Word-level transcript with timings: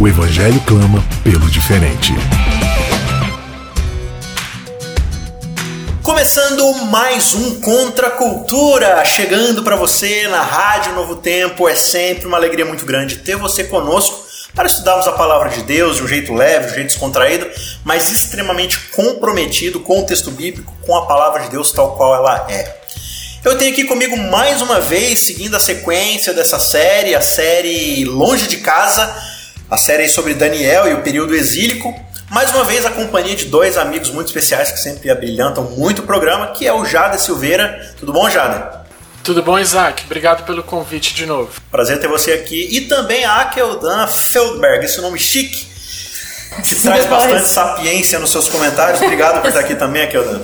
O 0.00 0.06
Evangelho 0.06 0.60
clama 0.60 1.04
pelo 1.24 1.50
diferente. 1.50 2.12
Começando 6.04 6.72
mais 6.84 7.34
um 7.34 7.60
Contra 7.60 8.08
Cultura, 8.08 9.04
chegando 9.04 9.64
para 9.64 9.74
você 9.74 10.28
na 10.28 10.40
Rádio 10.40 10.92
Novo 10.92 11.16
Tempo. 11.16 11.68
É 11.68 11.74
sempre 11.74 12.28
uma 12.28 12.36
alegria 12.36 12.64
muito 12.64 12.86
grande 12.86 13.16
ter 13.16 13.34
você 13.34 13.64
conosco 13.64 14.24
para 14.54 14.68
estudarmos 14.68 15.08
a 15.08 15.12
palavra 15.12 15.48
de 15.48 15.62
Deus 15.62 15.96
de 15.96 16.04
um 16.04 16.08
jeito 16.08 16.32
leve, 16.32 16.66
de 16.66 16.72
um 16.72 16.74
jeito 16.76 16.88
descontraído, 16.90 17.48
mas 17.82 18.08
extremamente 18.12 18.78
comprometido 18.90 19.80
com 19.80 19.98
o 19.98 20.06
texto 20.06 20.30
bíblico, 20.30 20.72
com 20.82 20.96
a 20.96 21.06
palavra 21.06 21.42
de 21.42 21.50
Deus 21.50 21.72
tal 21.72 21.96
qual 21.96 22.14
ela 22.14 22.46
é. 22.48 22.78
Eu 23.44 23.58
tenho 23.58 23.72
aqui 23.72 23.84
comigo 23.84 24.16
mais 24.16 24.62
uma 24.62 24.78
vez, 24.78 25.20
seguindo 25.20 25.56
a 25.56 25.60
sequência 25.60 26.32
dessa 26.32 26.58
série, 26.58 27.14
a 27.14 27.20
série 27.20 28.04
Longe 28.04 28.46
de 28.46 28.58
Casa, 28.58 29.27
a 29.70 29.76
série 29.76 30.08
sobre 30.08 30.34
Daniel 30.34 30.88
e 30.88 30.94
o 30.94 31.02
período 31.02 31.34
exílico. 31.34 31.94
Mais 32.30 32.50
uma 32.50 32.64
vez 32.64 32.84
a 32.84 32.90
companhia 32.90 33.34
de 33.34 33.46
dois 33.46 33.76
amigos 33.76 34.10
muito 34.10 34.28
especiais 34.28 34.70
que 34.70 34.78
sempre 34.78 35.10
abrilhantam 35.10 35.64
muito 35.64 36.00
o 36.00 36.02
programa, 36.02 36.48
que 36.48 36.66
é 36.66 36.72
o 36.72 36.84
Jada 36.84 37.18
Silveira. 37.18 37.94
Tudo 37.98 38.12
bom, 38.12 38.28
Jada? 38.28 38.86
Tudo 39.22 39.42
bom, 39.42 39.58
Isaac? 39.58 40.04
Obrigado 40.04 40.44
pelo 40.44 40.62
convite 40.62 41.14
de 41.14 41.26
novo. 41.26 41.50
Prazer 41.70 42.00
ter 42.00 42.08
você 42.08 42.32
aqui. 42.32 42.68
E 42.70 42.82
também 42.82 43.24
a 43.24 43.42
Akeldan 43.42 44.06
Feldberg, 44.06 44.86
esse 44.86 45.00
nome 45.00 45.18
chique, 45.18 45.66
que 46.64 46.74
traz 46.74 47.04
bastante 47.06 47.46
sapiência 47.46 48.18
nos 48.18 48.30
seus 48.30 48.48
comentários. 48.48 49.02
Obrigado 49.02 49.40
por 49.40 49.48
estar 49.48 49.60
aqui 49.60 49.74
também, 49.74 50.02
Akeldan. 50.02 50.40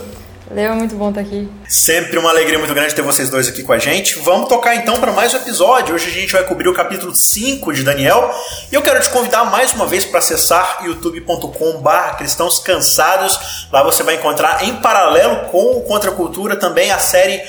É 0.50 0.68
muito 0.70 0.94
bom 0.94 1.08
estar 1.08 1.22
aqui. 1.22 1.48
Sempre 1.66 2.18
uma 2.18 2.28
alegria 2.28 2.58
muito 2.58 2.74
grande 2.74 2.94
ter 2.94 3.00
vocês 3.00 3.30
dois 3.30 3.48
aqui 3.48 3.62
com 3.62 3.72
a 3.72 3.78
gente. 3.78 4.18
Vamos 4.18 4.48
tocar 4.48 4.76
então 4.76 5.00
para 5.00 5.10
mais 5.10 5.32
um 5.32 5.38
episódio. 5.38 5.94
Hoje 5.94 6.08
a 6.08 6.12
gente 6.12 6.32
vai 6.32 6.44
cobrir 6.44 6.68
o 6.68 6.74
capítulo 6.74 7.14
5 7.14 7.72
de 7.72 7.82
Daniel. 7.82 8.30
E 8.70 8.74
eu 8.74 8.82
quero 8.82 9.00
te 9.00 9.08
convidar 9.08 9.46
mais 9.46 9.72
uma 9.72 9.86
vez 9.86 10.04
para 10.04 10.18
acessar 10.18 10.84
youtube.com/barra 10.84 12.16
cristãos 12.16 12.58
cansados. 12.58 13.68
Lá 13.72 13.82
você 13.82 14.02
vai 14.02 14.16
encontrar 14.16 14.62
em 14.64 14.76
paralelo 14.76 15.48
com 15.50 15.78
o 15.78 15.80
Contra 15.82 16.10
Cultura 16.10 16.56
também 16.56 16.90
a 16.90 16.98
série 16.98 17.42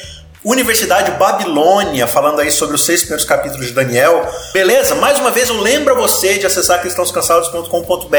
Universidade 0.45 1.09
Babilônia, 1.13 2.05
falando 2.05 2.39
aí 2.39 2.51
sobre 2.51 2.75
os 2.75 2.85
seis 2.85 2.99
primeiros 2.99 3.25
capítulos 3.25 3.65
de 3.65 3.73
Daniel. 3.73 4.31
Beleza? 4.53 4.93
Mais 4.93 5.19
uma 5.19 5.31
vez 5.31 5.49
eu 5.49 5.59
lembro 5.59 5.95
a 5.95 5.97
você 5.97 6.37
de 6.37 6.45
acessar 6.45 6.79
cristãoscansados.com.br, 6.81 8.17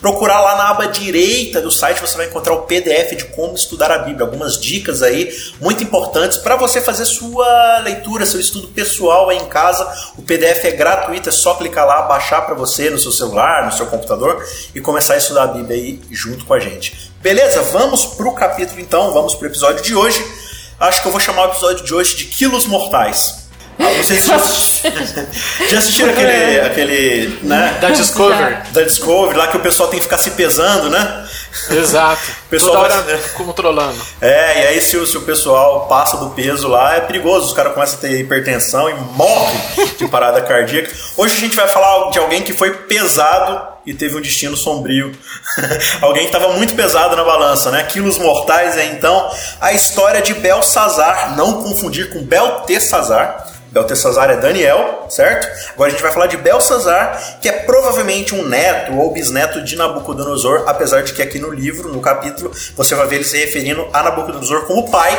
procurar 0.00 0.40
lá 0.40 0.56
na 0.56 0.70
aba 0.70 0.86
direita 0.86 1.60
do 1.60 1.70
site, 1.70 2.00
você 2.00 2.16
vai 2.16 2.26
encontrar 2.26 2.54
o 2.54 2.62
PDF 2.62 3.14
de 3.14 3.26
como 3.26 3.54
estudar 3.54 3.92
a 3.92 3.98
Bíblia, 3.98 4.26
algumas 4.26 4.58
dicas 4.58 5.00
aí 5.00 5.32
muito 5.60 5.80
importantes 5.80 6.38
para 6.38 6.56
você 6.56 6.80
fazer 6.80 7.04
sua 7.04 7.78
leitura, 7.84 8.26
seu 8.26 8.40
estudo 8.40 8.66
pessoal 8.66 9.30
aí 9.30 9.38
em 9.38 9.46
casa. 9.46 9.86
O 10.18 10.22
PDF 10.22 10.64
é 10.64 10.72
gratuito, 10.72 11.28
é 11.28 11.32
só 11.32 11.54
clicar 11.54 11.86
lá, 11.86 12.02
baixar 12.02 12.42
para 12.42 12.56
você 12.56 12.90
no 12.90 12.98
seu 12.98 13.12
celular, 13.12 13.66
no 13.66 13.72
seu 13.72 13.86
computador 13.86 14.44
e 14.74 14.80
começar 14.80 15.14
a 15.14 15.18
estudar 15.18 15.44
a 15.44 15.46
Bíblia 15.46 15.76
aí 15.76 16.00
junto 16.10 16.44
com 16.46 16.54
a 16.54 16.58
gente. 16.58 17.12
Beleza? 17.22 17.62
Vamos 17.62 18.04
pro 18.04 18.32
capítulo 18.32 18.80
então, 18.80 19.12
vamos 19.12 19.36
pro 19.36 19.46
episódio 19.46 19.80
de 19.80 19.94
hoje 19.94 20.42
acho 20.80 21.02
que 21.02 21.08
eu 21.08 21.12
vou 21.12 21.20
chamar 21.20 21.48
o 21.48 21.50
episódio 21.50 21.84
de 21.84 21.94
hoje 21.94 22.16
de 22.16 22.24
Quilos 22.24 22.66
Mortais. 22.66 23.44
Ah, 23.78 23.90
vocês 24.02 24.24
já, 24.24 24.38
já 25.68 25.78
assistiram 25.78 26.10
aquele, 26.10 26.60
aquele, 26.60 27.38
né? 27.42 27.76
Da 27.80 27.90
Discovery. 27.90 28.56
Da 28.72 28.82
Discovery, 28.82 29.36
lá 29.36 29.48
que 29.48 29.56
o 29.56 29.60
pessoal 29.60 29.88
tem 29.88 29.98
que 29.98 30.04
ficar 30.04 30.18
se 30.18 30.30
pesando, 30.32 30.90
né? 30.90 31.26
Exato. 31.70 32.22
O 32.44 32.54
pessoal 32.54 32.82
Toda 32.82 32.94
hora 32.94 33.18
controlando. 33.34 34.00
É, 34.20 34.62
e 34.62 34.66
aí 34.68 34.80
se, 34.80 35.04
se 35.06 35.16
o 35.16 35.22
pessoal 35.22 35.88
passa 35.88 36.16
do 36.18 36.30
peso 36.30 36.68
lá, 36.68 36.94
é 36.94 37.00
perigoso. 37.00 37.48
Os 37.48 37.52
caras 37.52 37.74
começam 37.74 37.98
a 37.98 38.00
ter 38.00 38.20
hipertensão 38.20 38.88
e 38.88 38.94
morrem 38.94 39.60
de 39.98 40.06
parada 40.06 40.40
cardíaca. 40.40 40.92
Hoje 41.16 41.34
a 41.34 41.40
gente 41.40 41.56
vai 41.56 41.66
falar 41.66 42.10
de 42.10 42.18
alguém 42.20 42.42
que 42.42 42.52
foi 42.52 42.70
pesado 42.70 43.73
e 43.86 43.94
teve 43.94 44.16
um 44.16 44.20
destino 44.20 44.56
sombrio. 44.56 45.12
alguém 46.00 46.28
que 46.28 46.34
estava 46.34 46.52
muito 46.54 46.74
pesado 46.74 47.16
na 47.16 47.24
balança, 47.24 47.70
né? 47.70 47.82
Quilos 47.84 48.18
mortais 48.18 48.76
é 48.76 48.86
então 48.86 49.30
a 49.60 49.72
história 49.72 50.20
de 50.20 50.34
Belsazar, 50.34 51.36
não 51.36 51.62
confundir 51.62 52.10
com 52.10 52.22
Beltesazar 52.22 53.54
Beltesazar 53.74 54.30
é 54.30 54.36
Daniel, 54.36 55.06
certo? 55.10 55.48
Agora 55.72 55.88
a 55.88 55.90
gente 55.90 56.02
vai 56.02 56.12
falar 56.12 56.28
de 56.28 56.36
Belsazar, 56.36 57.38
que 57.40 57.48
é 57.48 57.52
provavelmente 57.52 58.32
um 58.32 58.46
neto 58.46 58.96
ou 58.96 59.10
bisneto 59.10 59.60
de 59.62 59.74
Nabucodonosor, 59.74 60.62
apesar 60.68 61.02
de 61.02 61.12
que 61.12 61.20
aqui 61.20 61.40
no 61.40 61.50
livro, 61.50 61.92
no 61.92 62.00
capítulo, 62.00 62.52
você 62.76 62.94
vai 62.94 63.08
ver 63.08 63.16
ele 63.16 63.24
se 63.24 63.36
referindo 63.36 63.88
a 63.92 64.04
Nabucodonosor 64.04 64.66
como 64.66 64.88
pai, 64.92 65.10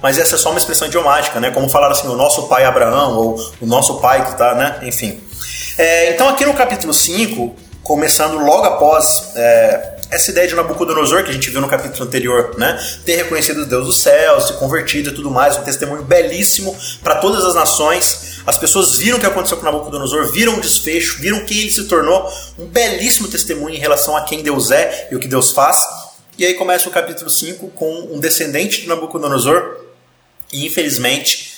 mas 0.00 0.16
essa 0.16 0.36
é 0.36 0.38
só 0.38 0.50
uma 0.50 0.58
expressão 0.58 0.86
idiomática, 0.86 1.40
né? 1.40 1.50
Como 1.50 1.68
falar 1.68 1.90
assim, 1.90 2.06
o 2.06 2.14
nosso 2.14 2.46
pai 2.46 2.64
Abraão, 2.64 3.16
ou 3.16 3.52
o 3.60 3.66
nosso 3.66 3.98
pai 4.00 4.24
que 4.24 4.38
tá, 4.38 4.54
né? 4.54 4.78
Enfim. 4.82 5.20
É, 5.76 6.10
então 6.10 6.28
aqui 6.28 6.46
no 6.46 6.54
capítulo 6.54 6.94
5, 6.94 7.56
começando 7.84 8.38
logo 8.38 8.64
após 8.64 9.32
é, 9.36 9.96
essa 10.10 10.30
ideia 10.30 10.48
de 10.48 10.54
Nabucodonosor 10.54 11.22
que 11.22 11.30
a 11.30 11.32
gente 11.32 11.50
viu 11.50 11.60
no 11.60 11.68
capítulo 11.68 12.04
anterior, 12.06 12.54
né? 12.58 12.82
Ter 13.04 13.16
reconhecido 13.16 13.58
o 13.58 13.66
Deus 13.66 13.86
dos 13.86 13.98
céus, 13.98 14.46
se 14.46 14.52
convertido 14.54 15.10
e 15.10 15.14
tudo 15.14 15.30
mais, 15.30 15.58
um 15.58 15.62
testemunho 15.62 16.02
belíssimo 16.02 16.74
para 17.02 17.16
todas 17.16 17.44
as 17.44 17.54
nações. 17.54 18.40
As 18.46 18.56
pessoas 18.56 18.96
viram 18.96 19.18
o 19.18 19.20
que 19.20 19.26
aconteceu 19.26 19.58
com 19.58 19.64
Nabucodonosor, 19.64 20.32
viram 20.32 20.56
o 20.56 20.60
desfecho, 20.60 21.20
viram 21.20 21.40
quem 21.40 21.58
ele 21.58 21.70
se 21.70 21.84
tornou, 21.84 22.26
um 22.58 22.66
belíssimo 22.66 23.28
testemunho 23.28 23.74
em 23.74 23.78
relação 23.78 24.16
a 24.16 24.22
quem 24.22 24.42
Deus 24.42 24.70
é 24.70 25.08
e 25.12 25.16
o 25.16 25.20
que 25.20 25.28
Deus 25.28 25.52
faz. 25.52 25.86
E 26.38 26.44
aí 26.44 26.54
começa 26.54 26.88
o 26.88 26.92
capítulo 26.92 27.30
5 27.30 27.68
com 27.68 28.08
um 28.10 28.18
descendente 28.18 28.80
de 28.80 28.88
Nabucodonosor, 28.88 29.76
e 30.52 30.66
infelizmente 30.66 31.53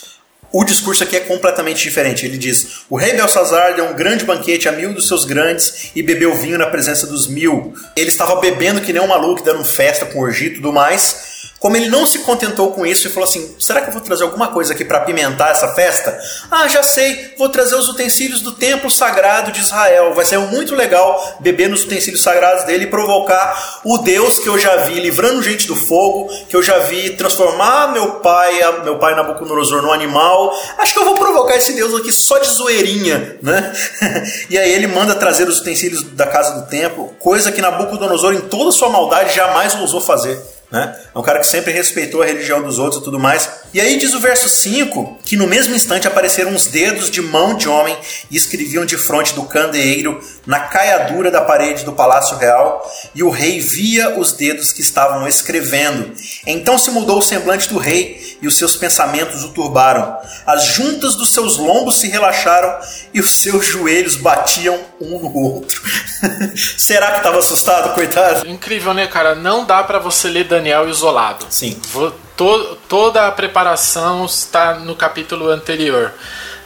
o 0.59 0.65
discurso 0.65 1.03
aqui 1.03 1.17
é 1.17 1.21
completamente 1.21 1.83
diferente. 1.83 2.25
Ele 2.25 2.39
diz: 2.39 2.83
O 2.89 2.97
rei 2.97 3.13
Belsazar 3.13 3.75
deu 3.75 3.85
um 3.85 3.95
grande 3.95 4.25
banquete 4.25 4.69
a 4.69 4.73
mil 4.73 4.95
dos 4.95 5.07
seus 5.07 5.25
grandes 5.25 5.91
e 5.95 6.03
bebeu 6.03 6.35
vinho 6.35 6.57
na 6.57 6.67
presença 6.67 7.07
dos 7.07 7.27
mil. 7.27 7.75
Ele 7.95 8.09
estava 8.09 8.37
bebendo 8.37 8.81
que 8.81 8.93
nem 8.93 9.03
um 9.03 9.07
maluco, 9.07 9.45
dando 9.45 9.65
festa 9.65 10.07
com 10.07 10.21
orgia 10.21 10.49
e 10.49 10.55
tudo 10.55 10.73
mais. 10.73 11.36
Como 11.59 11.77
ele 11.77 11.89
não 11.89 12.05
se 12.05 12.19
contentou 12.21 12.73
com 12.73 12.87
isso 12.87 13.07
e 13.07 13.11
falou 13.11 13.29
assim: 13.29 13.57
será 13.59 13.81
que 13.81 13.89
eu 13.89 13.93
vou 13.93 14.03
trazer 14.03 14.25
alguma 14.25 14.49
coisa 14.49 14.75
aqui 14.75 14.85
para 14.85 14.99
apimentar 14.99 15.51
essa 15.51 15.69
festa? 15.69 16.19
Ah, 16.51 16.69
já 16.69 16.83
sei, 16.83 17.35
vou 17.39 17.49
trazer 17.49 17.75
os 17.75 17.89
utensílios 17.89 18.43
do 18.43 18.53
templo 18.53 18.91
sagrado 18.91 19.51
de 19.51 19.61
Israel. 19.61 20.13
Vai 20.15 20.25
ser 20.27 20.39
muito 20.39 20.75
legal 20.75 21.39
beber 21.41 21.69
nos 21.71 21.85
utensílios 21.85 22.23
sagrados 22.23 22.65
dele 22.65 22.85
e 22.85 22.87
provocar 22.89 23.81
o 23.85 23.99
Deus 23.99 24.39
que 24.39 24.49
eu 24.49 24.59
já 24.59 24.77
vi 24.85 25.01
livrando 25.01 25.43
gente 25.43 25.67
do 25.67 25.75
fogo, 25.75 26.29
que 26.49 26.55
eu 26.55 26.63
já 26.63 26.79
vi 26.81 27.11
transformar 27.11 27.93
meu 27.93 28.13
pai, 28.21 28.61
meu 28.85 28.99
pai 28.99 29.15
Nabucodonosor 29.15 29.81
num 29.81 29.93
animal. 29.93 30.53
Acho 30.77 30.93
que 30.93 30.99
eu 30.99 31.05
vou 31.05 31.15
provocar 31.15 31.57
esse 31.57 31.73
Deus 31.73 31.95
aqui 31.95 32.13
só 32.13 32.39
de 32.39 32.49
zoeirinha, 32.49 33.39
né? 33.41 33.73
e 34.51 34.59
aí 34.59 34.73
ele 34.73 34.89
manda 34.89 35.15
trazer 35.15 35.49
os 35.49 35.61
utensílios 35.61 36.03
da 36.03 36.27
casa 36.27 36.61
do 36.61 36.67
templo, 36.67 37.15
coisa 37.19 37.51
que 37.51 37.63
Nabucodonosor, 37.63 38.35
em 38.35 38.41
toda 38.41 38.71
sua 38.71 38.91
maldade, 38.91 39.35
jamais 39.35 39.75
ousou 39.77 40.03
fazer. 40.03 40.56
Né? 40.77 40.95
É 41.15 41.19
um 41.19 41.23
cara 41.23 41.39
que 41.39 41.47
sempre 41.47 41.73
respeitou 41.73 42.21
a 42.21 42.27
religião 42.27 42.63
dos 42.63 42.79
outros 42.79 43.01
e 43.01 43.05
tudo 43.05 43.19
mais. 43.19 43.49
E 43.77 43.81
aí 43.83 43.99
diz 43.99 44.15
o 44.15 44.21
verso 44.21 44.49
5 44.49 45.19
que 45.23 45.37
no 45.37 45.47
mesmo 45.47 45.75
instante 45.75 46.09
apareceram 46.09 46.53
uns 46.53 46.65
dedos 46.65 47.11
de 47.11 47.21
mão 47.21 47.55
de 47.55 47.69
homem 47.69 47.95
e 48.31 48.35
escreviam 48.35 48.87
de 48.87 48.97
frente 48.97 49.35
do 49.35 49.43
candeeiro 49.43 50.19
na 50.47 50.61
caiadura 50.61 51.31
da 51.31 51.43
parede 51.43 51.85
do 51.85 51.93
palácio 51.93 52.39
real, 52.39 52.91
e 53.15 53.23
o 53.23 53.29
rei 53.29 53.61
via 53.61 54.19
os 54.19 54.33
dedos 54.33 54.73
que 54.73 54.81
estavam 54.81 55.29
escrevendo. 55.29 56.11
Então 56.47 56.79
se 56.79 56.91
mudou 56.91 57.19
o 57.19 57.23
semblante 57.23 57.69
do 57.69 57.77
rei 57.77 58.39
e 58.41 58.47
os 58.47 58.57
seus 58.57 58.77
pensamentos 58.77 59.45
o 59.45 59.51
turbaram. 59.51 60.17
As 60.47 60.65
juntas 60.69 61.15
dos 61.15 61.35
seus 61.35 61.59
lombos 61.59 61.97
se 61.97 62.09
relaxaram 62.09 62.79
e 63.13 63.21
os 63.21 63.43
seus 63.43 63.67
joelhos 63.67 64.17
batiam 64.17 64.81
um 64.99 65.19
no 65.19 65.37
outro. 65.37 65.83
Será 66.79 67.11
que 67.11 67.19
estava 67.19 67.41
assustado, 67.41 67.93
coitado? 67.93 68.49
Incrível, 68.49 68.95
né, 68.95 69.07
cara? 69.07 69.35
Não 69.35 69.67
dá 69.67 69.85
para 69.85 69.99
você 69.99 70.31
ler 70.31 70.45
Daniel 70.45 70.89
isolado. 70.89 71.45
Sim. 71.51 71.79
Vou, 71.93 72.15
to, 72.37 72.77
toda 72.89 73.27
a 73.27 73.33
preparação 73.33 74.25
está 74.27 74.75
no 74.75 74.95
capítulo 74.95 75.49
anterior. 75.49 76.13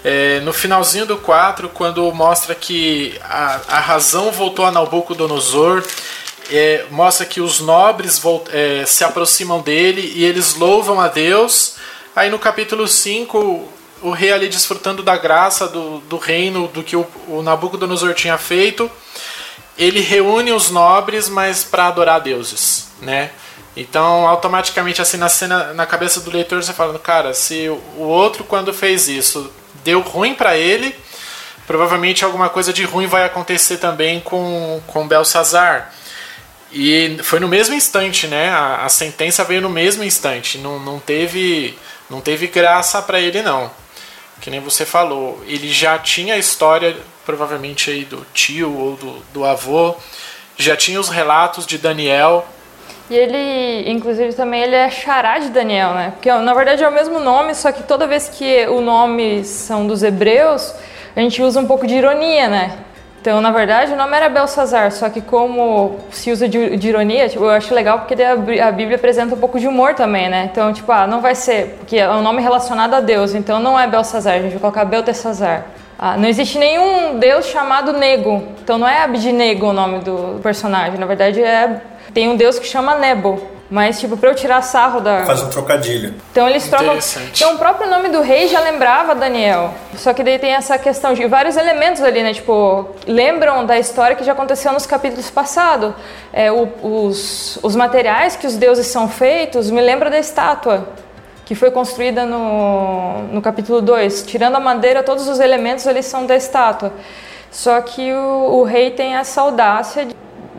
É, 0.03 0.41
no 0.41 0.53
finalzinho 0.53 1.05
do 1.07 1.19
4, 1.19 1.69
quando 1.69 2.11
mostra 2.13 2.55
que 2.55 3.19
a, 3.23 3.61
a 3.69 3.81
razão 3.81 4.33
voltou 4.33 4.65
a 4.65 4.71
Nabucodonosor, 4.71 5.85
é, 6.51 6.87
mostra 6.91 7.27
que 7.27 7.41
os 7.41 7.61
nobres 7.61 8.19
volt, 8.19 8.49
é, 8.53 8.85
se 8.87 9.05
aproximam 9.05 9.61
dele 9.61 10.13
e 10.17 10.25
eles 10.25 10.55
louvam 10.55 11.01
a 11.01 11.07
Deus. 11.07 11.77
Aí 12.17 12.31
no 12.31 12.39
capítulo 12.39 12.89
5 12.89 13.69
o 14.03 14.11
rei 14.11 14.33
ali 14.33 14.49
desfrutando 14.49 15.03
da 15.03 15.17
graça 15.17 15.69
do, 15.69 15.99
do 16.01 16.17
reino, 16.17 16.69
do 16.69 16.83
que 16.83 16.97
o, 16.97 17.07
o 17.29 17.43
Nabucodonosor 17.43 18.15
tinha 18.15 18.39
feito, 18.39 18.91
ele 19.77 20.01
reúne 20.01 20.53
os 20.53 20.71
nobres, 20.71 21.29
mas 21.29 21.63
para 21.65 21.87
adorar 21.87 22.21
deuses, 22.21 22.89
né? 23.01 23.31
Então, 23.77 24.27
automaticamente, 24.27 25.01
assim, 25.01 25.17
na 25.17 25.29
cena, 25.29 25.73
na 25.73 25.87
cabeça 25.87 26.21
do 26.21 26.31
leitor, 26.31 26.63
você 26.63 26.73
fala, 26.73 26.99
cara, 26.99 27.33
se 27.33 27.69
o 27.69 28.03
outro, 28.03 28.45
quando 28.45 28.75
fez 28.75 29.09
isso, 29.09 29.51
deu 29.85 30.01
ruim 30.01 30.35
para 30.35 30.57
ele, 30.57 30.95
provavelmente 31.67 32.25
alguma 32.25 32.49
coisa 32.49 32.73
de 32.73 32.85
ruim 32.85 33.07
vai 33.07 33.25
acontecer 33.25 33.79
também 33.79 34.21
com, 34.21 34.81
com 34.87 35.07
Belsazar. 35.07 35.93
E 36.73 37.19
foi 37.23 37.41
no 37.41 37.49
mesmo 37.49 37.75
instante, 37.75 38.27
né? 38.27 38.51
A, 38.51 38.85
a 38.85 38.89
sentença 38.89 39.45
veio 39.45 39.61
no 39.61 39.71
mesmo 39.71 40.05
instante. 40.05 40.59
Não, 40.59 40.79
não 40.79 40.99
teve 40.99 41.77
não 42.09 42.21
teve 42.21 42.49
graça 42.49 43.01
para 43.01 43.21
ele 43.21 43.41
não. 43.41 43.71
Que 44.41 44.51
nem 44.51 44.61
você 44.61 44.85
falou, 44.85 45.43
ele 45.47 45.73
já 45.73 45.99
tinha 45.99 46.35
a 46.35 46.39
história 46.39 46.97
provavelmente 47.25 47.91
aí 47.91 48.05
do 48.05 48.27
tio 48.35 48.77
ou 48.77 48.97
do, 48.97 49.23
do 49.33 49.45
avô, 49.45 49.95
já 50.57 50.77
tinha 50.77 50.99
os 50.99 51.09
relatos 51.09 51.65
de 51.67 51.79
Daniel. 51.79 52.47
E 53.11 53.15
ele, 53.17 53.91
inclusive, 53.91 54.33
também 54.35 54.63
ele 54.63 54.77
é 54.77 54.89
xará 54.89 55.39
de 55.41 55.49
Daniel, 55.49 55.95
né? 55.95 56.13
Porque 56.15 56.33
na 56.33 56.55
verdade 56.55 56.85
é 56.85 56.89
o 56.89 56.93
mesmo 56.93 57.19
nome, 57.19 57.57
só 57.57 57.73
que 57.73 57.83
toda 57.83 58.07
vez 58.07 58.29
que 58.29 58.69
o 58.69 58.81
nome 58.81 59.45
são 59.45 59.85
dos 59.85 60.05
hebreus, 60.05 60.73
a 61.17 61.21
gente 61.21 61.43
usa 61.43 61.59
um 61.59 61.67
pouco 61.67 61.89
de 61.89 61.97
ironia, 61.97 62.49
né? 62.49 62.79
Então, 63.21 63.41
na 63.41 63.51
verdade, 63.51 63.93
o 63.93 63.97
nome 63.97 64.17
era 64.17 64.31
Belsazar, 64.31 64.93
só 64.93 65.11
que 65.11 65.21
como 65.21 65.99
se 66.11 66.31
usa 66.31 66.49
de, 66.49 66.77
de 66.77 66.89
ironia, 66.89 67.29
tipo, 67.29 67.45
eu 67.45 67.51
acho 67.51 67.75
legal 67.75 67.99
porque 67.99 68.15
a, 68.23 68.71
Bíblia 68.73 68.97
apresenta 68.97 69.35
um 69.35 69.39
pouco 69.39 69.59
de 69.59 69.67
humor 69.67 69.93
também, 69.95 70.31
né? 70.31 70.49
Então, 70.51 70.73
tipo, 70.73 70.91
ah, 70.91 71.07
não 71.07 71.21
vai 71.21 71.35
ser, 71.35 71.77
porque 71.81 71.99
é 71.99 72.09
um 72.09 72.23
nome 72.23 72.41
relacionado 72.41 72.95
a 72.95 73.01
Deus, 73.01 73.35
então 73.35 73.61
não 73.61 73.79
é 73.79 73.87
Belsazar, 73.87 74.37
a 74.37 74.39
gente 74.39 74.53
vai 74.53 74.61
colocar 74.61 74.85
Beltesazar. 74.87 75.67
Ah, 75.99 76.17
não 76.17 76.29
existe 76.29 76.59
nenhum 76.59 77.19
deus 77.19 77.45
chamado 77.47 77.93
Nego, 77.93 78.43
então 78.63 78.79
não 78.79 78.89
é 78.89 79.03
Abednego 79.03 79.67
o 79.67 79.73
nome 79.73 79.99
do 79.99 80.41
personagem, 80.43 80.99
na 80.99 81.05
verdade 81.05 81.43
é 81.43 81.83
tem 82.13 82.29
um 82.29 82.37
deus 82.37 82.59
que 82.59 82.67
chama 82.67 82.97
Nebo. 82.97 83.41
Mas, 83.71 84.01
tipo, 84.01 84.17
pra 84.17 84.31
eu 84.31 84.35
tirar 84.35 84.63
sarro 84.63 85.01
da. 85.01 85.25
Faz 85.25 85.43
um 85.43 85.49
trocadilho. 85.49 86.13
Então 86.33 86.49
eles 86.49 86.67
trocam. 86.69 86.99
Então 87.33 87.55
o 87.55 87.59
próprio 87.59 87.89
nome 87.89 88.09
do 88.09 88.21
rei 88.21 88.49
já 88.49 88.59
lembrava 88.59 89.15
Daniel. 89.15 89.73
Só 89.97 90.13
que 90.13 90.25
daí 90.25 90.41
tem 90.41 90.55
essa 90.55 90.77
questão 90.77 91.15
de 91.15 91.25
vários 91.29 91.57
elementos 91.57 92.03
ali, 92.03 92.21
né? 92.21 92.35
Tipo, 92.35 92.89
lembram 93.07 93.65
da 93.65 93.79
história 93.79 94.17
que 94.17 94.25
já 94.25 94.33
aconteceu 94.33 94.73
nos 94.73 94.87
capítulos 94.87 95.31
passados. 95.31 95.95
É, 96.33 96.51
o, 96.51 96.69
os, 96.83 97.61
os 97.63 97.77
materiais 97.77 98.35
que 98.35 98.45
os 98.45 98.57
deuses 98.57 98.89
são 98.89 99.09
feitos 99.09 99.71
me 99.71 99.81
lembra 99.81 100.11
da 100.11 100.19
estátua 100.19 100.89
que 101.45 101.55
foi 101.55 101.71
construída 101.71 102.25
no, 102.27 103.23
no 103.33 103.41
capítulo 103.41 103.81
2. 103.81 104.23
Tirando 104.23 104.57
a 104.57 104.61
madeira, 104.61 105.03
todos 105.03 105.29
os 105.29 105.39
elementos 105.39 105.87
ali 105.87 106.03
são 106.03 106.27
da 106.27 106.35
estátua. 106.35 106.93
Só 107.53 107.81
que 107.81 108.13
o, 108.13 108.61
o 108.61 108.63
rei 108.65 108.91
tem 108.91 109.15
essa 109.15 109.41
audácia 109.41 110.07
de, 110.07 110.15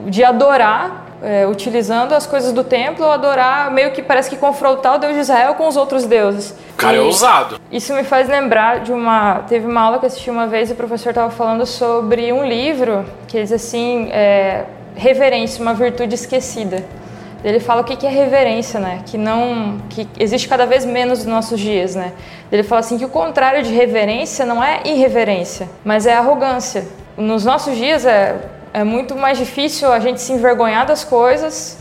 de 0.07 0.23
adorar 0.23 1.10
é, 1.21 1.45
utilizando 1.45 2.13
as 2.13 2.25
coisas 2.25 2.51
do 2.51 2.63
templo, 2.63 3.05
adorar, 3.05 3.71
meio 3.71 3.91
que 3.91 4.01
parece 4.01 4.29
que 4.29 4.35
confrontar 4.35 4.95
o 4.95 4.97
Deus 4.97 5.13
de 5.13 5.19
Israel 5.19 5.53
com 5.53 5.67
os 5.67 5.77
outros 5.77 6.05
deuses. 6.05 6.55
Cara, 6.75 6.95
é 6.95 6.99
e 6.99 6.99
é 6.99 7.03
ousado. 7.03 7.59
Isso 7.71 7.93
me 7.93 8.03
faz 8.03 8.27
lembrar 8.27 8.79
de 8.79 8.91
uma. 8.91 9.43
Teve 9.47 9.67
uma 9.67 9.81
aula 9.81 9.99
que 9.99 10.05
eu 10.05 10.07
assisti 10.07 10.29
uma 10.29 10.47
vez 10.47 10.69
e 10.69 10.73
o 10.73 10.75
professor 10.75 11.09
estava 11.09 11.29
falando 11.29 11.65
sobre 11.65 12.33
um 12.33 12.43
livro 12.43 13.05
que 13.27 13.39
diz 13.39 13.51
assim: 13.51 14.09
é, 14.11 14.65
reverência, 14.95 15.61
uma 15.61 15.73
virtude 15.73 16.15
esquecida. 16.15 16.83
Ele 17.43 17.59
fala 17.59 17.81
o 17.81 17.83
que 17.83 18.05
é 18.05 18.09
reverência, 18.09 18.79
né? 18.79 19.01
Que 19.05 19.17
não, 19.17 19.79
que 19.89 20.07
existe 20.19 20.47
cada 20.47 20.65
vez 20.67 20.85
menos 20.85 21.19
nos 21.19 21.27
nossos 21.27 21.59
dias, 21.59 21.95
né? 21.95 22.13
Ele 22.51 22.61
fala 22.61 22.81
assim 22.81 22.99
que 22.99 23.05
o 23.05 23.09
contrário 23.09 23.63
de 23.63 23.73
reverência 23.73 24.45
não 24.45 24.63
é 24.63 24.81
irreverência, 24.85 25.67
mas 25.83 26.05
é 26.05 26.13
arrogância. 26.13 26.87
Nos 27.17 27.43
nossos 27.43 27.75
dias 27.75 28.05
é 28.05 28.35
é 28.73 28.83
muito 28.83 29.15
mais 29.15 29.37
difícil 29.37 29.91
a 29.91 29.99
gente 29.99 30.21
se 30.21 30.31
envergonhar 30.31 30.85
das 30.85 31.03
coisas 31.03 31.77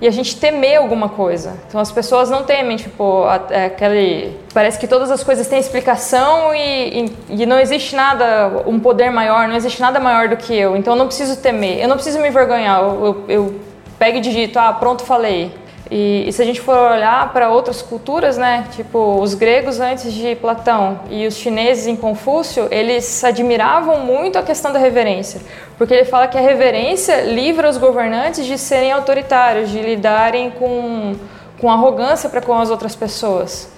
e 0.00 0.06
a 0.06 0.10
gente 0.10 0.36
temer 0.36 0.78
alguma 0.78 1.08
coisa. 1.08 1.58
Então 1.66 1.80
as 1.80 1.90
pessoas 1.90 2.30
não 2.30 2.44
temem, 2.44 2.76
tipo, 2.76 3.24
é 3.50 3.66
aquele. 3.66 4.38
Parece 4.54 4.78
que 4.78 4.86
todas 4.86 5.10
as 5.10 5.24
coisas 5.24 5.48
têm 5.48 5.58
explicação 5.58 6.54
e, 6.54 7.06
e, 7.28 7.42
e, 7.42 7.46
não 7.46 7.58
existe 7.58 7.96
nada, 7.96 8.62
um 8.66 8.78
poder 8.78 9.10
maior, 9.10 9.48
não 9.48 9.56
existe 9.56 9.80
nada 9.80 9.98
maior 9.98 10.28
do 10.28 10.36
que 10.36 10.54
eu. 10.54 10.76
Então 10.76 10.94
eu 10.94 10.98
não 10.98 11.06
preciso 11.06 11.40
temer, 11.40 11.80
eu 11.80 11.88
não 11.88 11.96
preciso 11.96 12.20
me 12.20 12.28
envergonhar. 12.28 12.80
Eu, 12.80 13.04
eu, 13.04 13.24
eu 13.28 13.60
pego 13.98 14.18
e 14.18 14.20
digito, 14.20 14.58
ah, 14.58 14.72
pronto, 14.72 15.04
falei. 15.04 15.52
E, 15.90 16.28
e, 16.28 16.32
se 16.32 16.42
a 16.42 16.44
gente 16.44 16.60
for 16.60 16.76
olhar 16.76 17.32
para 17.32 17.48
outras 17.48 17.80
culturas, 17.80 18.36
né, 18.36 18.66
tipo 18.72 19.20
os 19.20 19.32
gregos 19.32 19.80
antes 19.80 20.12
de 20.12 20.34
Platão 20.36 21.00
e 21.08 21.26
os 21.26 21.34
chineses 21.34 21.86
em 21.86 21.96
Confúcio, 21.96 22.68
eles 22.70 23.24
admiravam 23.24 24.00
muito 24.00 24.38
a 24.38 24.42
questão 24.42 24.70
da 24.70 24.78
reverência, 24.78 25.40
porque 25.78 25.94
ele 25.94 26.04
fala 26.04 26.28
que 26.28 26.36
a 26.36 26.42
reverência 26.42 27.22
livra 27.22 27.70
os 27.70 27.78
governantes 27.78 28.44
de 28.44 28.58
serem 28.58 28.92
autoritários, 28.92 29.70
de 29.70 29.80
lidarem 29.80 30.50
com, 30.50 31.16
com 31.58 31.70
arrogância 31.70 32.28
para 32.28 32.42
com 32.42 32.52
as 32.58 32.70
outras 32.70 32.94
pessoas. 32.94 33.70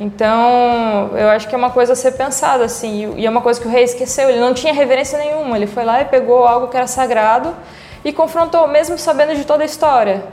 Então, 0.00 1.10
eu 1.16 1.28
acho 1.28 1.48
que 1.48 1.54
é 1.54 1.58
uma 1.58 1.70
coisa 1.70 1.92
a 1.92 1.96
ser 1.96 2.12
pensada, 2.12 2.64
assim, 2.64 3.14
e 3.16 3.24
é 3.24 3.30
uma 3.30 3.40
coisa 3.40 3.60
que 3.60 3.68
o 3.68 3.70
rei 3.70 3.84
esqueceu, 3.84 4.28
ele 4.28 4.40
não 4.40 4.52
tinha 4.52 4.72
reverência 4.74 5.16
nenhuma, 5.16 5.54
ele 5.54 5.68
foi 5.68 5.84
lá 5.84 6.00
e 6.00 6.06
pegou 6.06 6.44
algo 6.44 6.66
que 6.66 6.76
era 6.76 6.88
sagrado 6.88 7.54
e 8.04 8.12
confrontou, 8.12 8.66
mesmo 8.66 8.98
sabendo 8.98 9.36
de 9.36 9.44
toda 9.44 9.62
a 9.62 9.66
história 9.66 10.24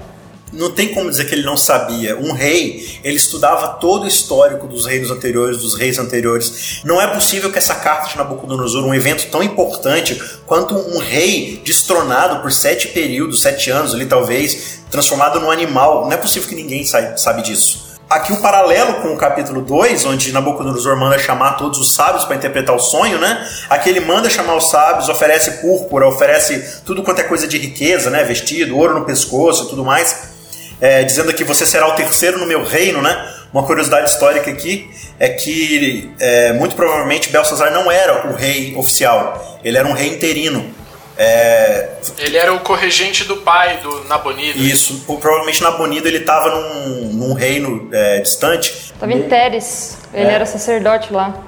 não 0.51 0.71
tem 0.71 0.93
como 0.93 1.09
dizer 1.09 1.25
que 1.25 1.35
ele 1.35 1.43
não 1.43 1.57
sabia. 1.57 2.17
Um 2.17 2.31
rei, 2.31 2.99
ele 3.03 3.15
estudava 3.15 3.67
todo 3.79 4.03
o 4.03 4.07
histórico 4.07 4.67
dos 4.67 4.85
reinos 4.85 5.11
anteriores, 5.11 5.57
dos 5.57 5.75
reis 5.75 5.99
anteriores. 5.99 6.81
Não 6.83 7.01
é 7.01 7.07
possível 7.07 7.51
que 7.51 7.57
essa 7.57 7.75
carta 7.75 8.09
de 8.09 8.17
Nabucodonosor, 8.17 8.85
um 8.85 8.93
evento 8.93 9.29
tão 9.29 9.43
importante 9.43 10.21
quanto 10.45 10.75
um 10.75 10.97
rei 10.97 11.61
destronado 11.63 12.41
por 12.41 12.51
sete 12.51 12.87
períodos, 12.89 13.41
sete 13.41 13.69
anos 13.69 13.93
ali 13.93 14.05
talvez, 14.05 14.79
transformado 14.89 15.39
num 15.39 15.51
animal, 15.51 16.05
não 16.05 16.13
é 16.13 16.17
possível 16.17 16.47
que 16.47 16.55
ninguém 16.55 16.83
sabe 16.83 17.41
disso. 17.43 17.89
Aqui 18.09 18.33
um 18.33 18.37
paralelo 18.37 18.95
com 19.03 19.13
o 19.13 19.17
capítulo 19.17 19.61
2, 19.61 20.03
onde 20.05 20.31
Nabucodonosor 20.31 20.97
manda 20.97 21.19
chamar 21.19 21.51
todos 21.53 21.77
os 21.77 21.93
sábios 21.93 22.25
para 22.25 22.37
interpretar 22.37 22.75
o 22.75 22.79
sonho, 22.79 23.19
né? 23.19 23.47
Aqui 23.69 23.87
ele 23.87 23.99
manda 23.99 24.27
chamar 24.27 24.55
os 24.55 24.67
sábios, 24.67 25.09
oferece 25.09 25.61
púrpura, 25.61 26.07
oferece 26.07 26.81
tudo 26.83 27.03
quanto 27.03 27.21
é 27.21 27.23
coisa 27.23 27.47
de 27.47 27.59
riqueza, 27.59 28.09
né? 28.09 28.23
Vestido, 28.23 28.75
ouro 28.75 28.97
no 28.97 29.05
pescoço 29.05 29.65
e 29.65 29.69
tudo 29.69 29.85
mais 29.85 30.38
é, 30.81 31.03
dizendo 31.03 31.33
que 31.33 31.43
você 31.43 31.65
será 31.65 31.87
o 31.87 31.93
terceiro 31.93 32.37
no 32.37 32.45
meu 32.45 32.63
reino, 32.63 33.01
né? 33.01 33.35
Uma 33.51 33.63
curiosidade 33.63 34.09
histórica 34.09 34.49
aqui 34.51 34.89
é 35.19 35.29
que 35.29 36.11
é, 36.19 36.53
muito 36.53 36.75
provavelmente 36.75 37.29
Belsazar 37.29 37.71
não 37.71 37.91
era 37.91 38.27
o 38.27 38.33
rei 38.33 38.75
oficial, 38.75 39.59
ele 39.63 39.77
era 39.77 39.87
um 39.87 39.93
rei 39.93 40.09
interino. 40.09 40.73
É... 41.17 41.89
Ele 42.17 42.37
era 42.37 42.53
o 42.53 42.61
corregente 42.61 43.25
do 43.25 43.37
pai 43.37 43.77
do 43.83 44.05
Nabonido. 44.05 44.57
Isso, 44.57 45.03
provavelmente 45.05 45.61
Nabonido 45.61 46.07
ele 46.07 46.19
estava 46.19 46.49
num, 46.49 47.13
num, 47.13 47.33
reino 47.33 47.89
é, 47.91 48.21
distante. 48.21 48.71
Estava 48.93 49.11
em 49.11 49.23
Teres, 49.23 49.97
ele 50.13 50.29
é. 50.29 50.33
era 50.33 50.45
sacerdote 50.45 51.11
lá. 51.11 51.43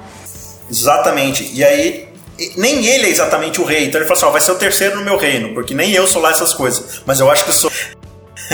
Exatamente, 0.69 1.49
e 1.53 1.63
aí 1.63 2.09
nem 2.57 2.85
ele 2.85 3.05
é 3.05 3.09
exatamente 3.09 3.61
o 3.61 3.63
rei, 3.63 3.85
então 3.85 3.99
ele 3.99 4.07
falou 4.07 4.17
assim: 4.17 4.25
ó, 4.25 4.31
vai 4.31 4.41
ser 4.41 4.51
o 4.51 4.55
terceiro 4.55 4.97
no 4.97 5.03
meu 5.03 5.15
reino, 5.15 5.53
porque 5.53 5.73
nem 5.73 5.91
eu 5.93 6.05
sou 6.05 6.21
lá 6.21 6.31
essas 6.31 6.53
coisas, 6.53 7.01
mas 7.05 7.19
eu 7.21 7.29
acho 7.29 7.45
que 7.45 7.53
sou. 7.53 7.71